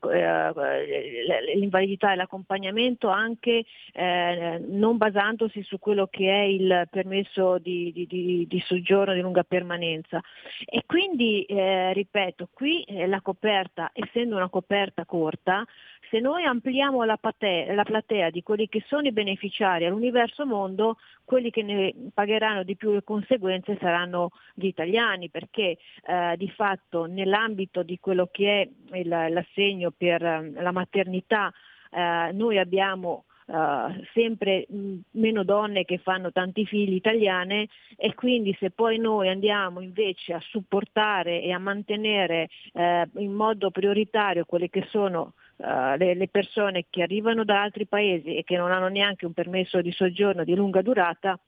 [1.56, 8.46] l'invalidità e l'accompagnamento anche non basandosi su quello che è il permesso di, di, di,
[8.48, 10.20] di soggiorno di lunga permanenza.
[10.64, 15.66] E quindi, ripeto, qui la coperta coperta, essendo una coperta corta,
[16.10, 20.96] se noi ampliamo la, platea, la platea di quelli che sono i beneficiari all'universo mondo,
[21.24, 25.76] quelli che ne pagheranno di più le conseguenze saranno gli italiani, perché
[26.06, 31.52] eh, di fatto nell'ambito di quello che è il, l'assegno per eh, la maternità
[31.90, 38.56] eh, noi abbiamo Uh, sempre mh, meno donne che fanno tanti figli italiane e quindi
[38.58, 44.70] se poi noi andiamo invece a supportare e a mantenere uh, in modo prioritario quelle
[44.70, 48.88] che sono uh, le, le persone che arrivano da altri paesi e che non hanno
[48.88, 51.38] neanche un permesso di soggiorno di lunga durata,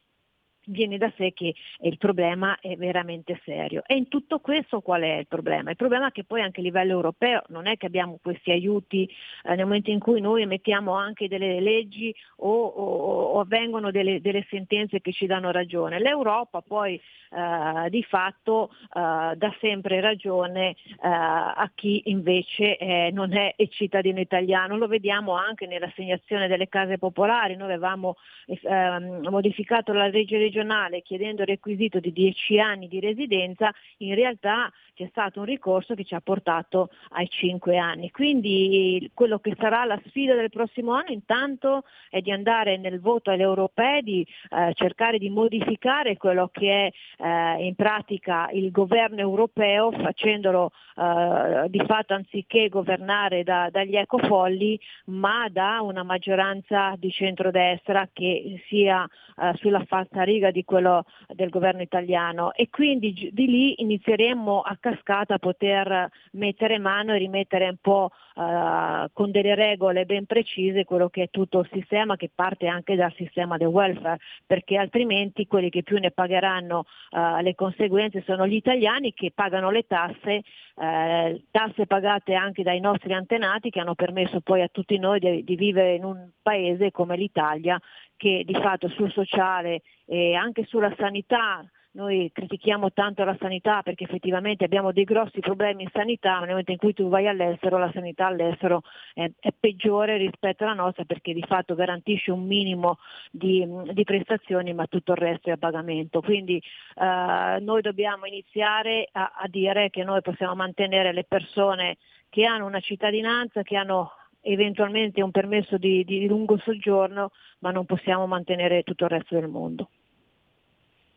[0.66, 3.82] viene da sé che il problema è veramente serio.
[3.86, 5.70] E in tutto questo qual è il problema?
[5.70, 9.08] Il problema è che poi anche a livello europeo non è che abbiamo questi aiuti
[9.44, 14.20] eh, nel momento in cui noi emettiamo anche delle leggi o, o, o avvengono delle,
[14.20, 15.98] delle, sentenze che ci danno ragione.
[15.98, 17.00] L'Europa poi
[17.30, 24.20] eh, di fatto eh, dà sempre ragione eh, a chi invece eh, non è cittadino
[24.20, 24.76] italiano.
[24.76, 27.56] Lo vediamo anche nell'assegnazione delle case popolari.
[27.56, 28.16] Noi avevamo
[28.46, 34.14] ehm, modificato la legge regionale regionale chiedendo il requisito di 10 anni di residenza, in
[34.14, 38.10] realtà c'è stato un ricorso che ci ha portato ai 5 anni.
[38.10, 43.30] Quindi quello che sarà la sfida del prossimo anno intanto è di andare nel voto
[43.30, 49.20] alle europee, di eh, cercare di modificare quello che è eh, in pratica il governo
[49.20, 57.10] europeo, facendolo eh, di fatto anziché governare da, dagli ecofolli, ma da una maggioranza di
[57.10, 61.04] centrodestra che sia eh, sulla falsa riga lunga di quello
[61.34, 62.52] del governo italiano.
[62.52, 68.10] E quindi di lì inizieremmo a cascata a poter mettere mano e rimettere un po'
[68.34, 72.96] uh, con delle regole ben precise quello che è tutto il sistema che parte anche
[72.96, 78.46] dal sistema del welfare perché altrimenti quelli che più ne pagheranno uh, le conseguenze sono
[78.46, 80.42] gli italiani che pagano le tasse,
[80.74, 85.44] uh, tasse pagate anche dai nostri antenati che hanno permesso poi a tutti noi di,
[85.44, 87.80] di vivere in un paese come l'Italia
[88.16, 91.64] che di fatto sul sociale e anche sulla sanità
[91.96, 96.48] noi critichiamo tanto la sanità perché effettivamente abbiamo dei grossi problemi in sanità, ma nel
[96.50, 98.82] momento in cui tu vai all'estero la sanità all'estero
[99.14, 102.98] è, è peggiore rispetto alla nostra perché di fatto garantisce un minimo
[103.30, 106.20] di, di prestazioni ma tutto il resto è a pagamento.
[106.20, 106.62] Quindi
[106.96, 111.96] eh, noi dobbiamo iniziare a, a dire che noi possiamo mantenere le persone
[112.28, 114.12] che hanno una cittadinanza, che hanno
[114.42, 119.48] eventualmente un permesso di, di lungo soggiorno, ma non possiamo mantenere tutto il resto del
[119.48, 119.88] mondo.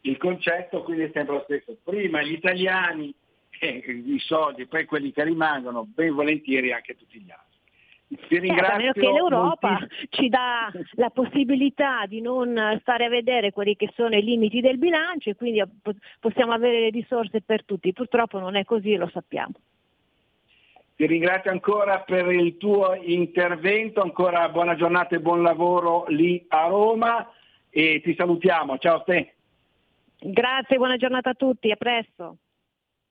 [0.09, 1.77] Il concetto quindi è sempre lo stesso.
[1.83, 3.13] Prima gli italiani,
[3.59, 7.47] eh, i soldi, poi quelli che rimangono, ben volentieri anche tutti gli altri.
[8.27, 8.63] Ti ringrazio.
[8.63, 10.07] Certo, a meno che l'Europa molti...
[10.09, 14.79] ci dà la possibilità di non stare a vedere quelli che sono i limiti del
[14.79, 15.61] bilancio e quindi
[16.19, 17.93] possiamo avere le risorse per tutti.
[17.93, 19.53] Purtroppo non è così, lo sappiamo.
[20.95, 26.65] Ti ringrazio ancora per il tuo intervento, ancora buona giornata e buon lavoro lì a
[26.65, 27.31] Roma
[27.69, 28.79] e ti salutiamo.
[28.79, 29.33] Ciao a te.
[30.19, 32.37] Grazie, buona giornata a tutti, a presto.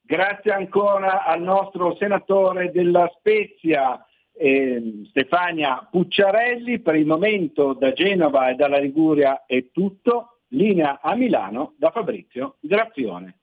[0.03, 6.81] Grazie ancora al nostro senatore della Spezia, eh, Stefania Pucciarelli.
[6.81, 10.41] Per il momento da Genova e dalla Liguria è tutto.
[10.53, 13.39] Linea a Milano da Fabrizio Grazione.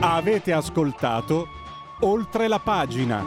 [0.00, 1.46] Avete ascoltato
[2.02, 3.22] oltre la pagina.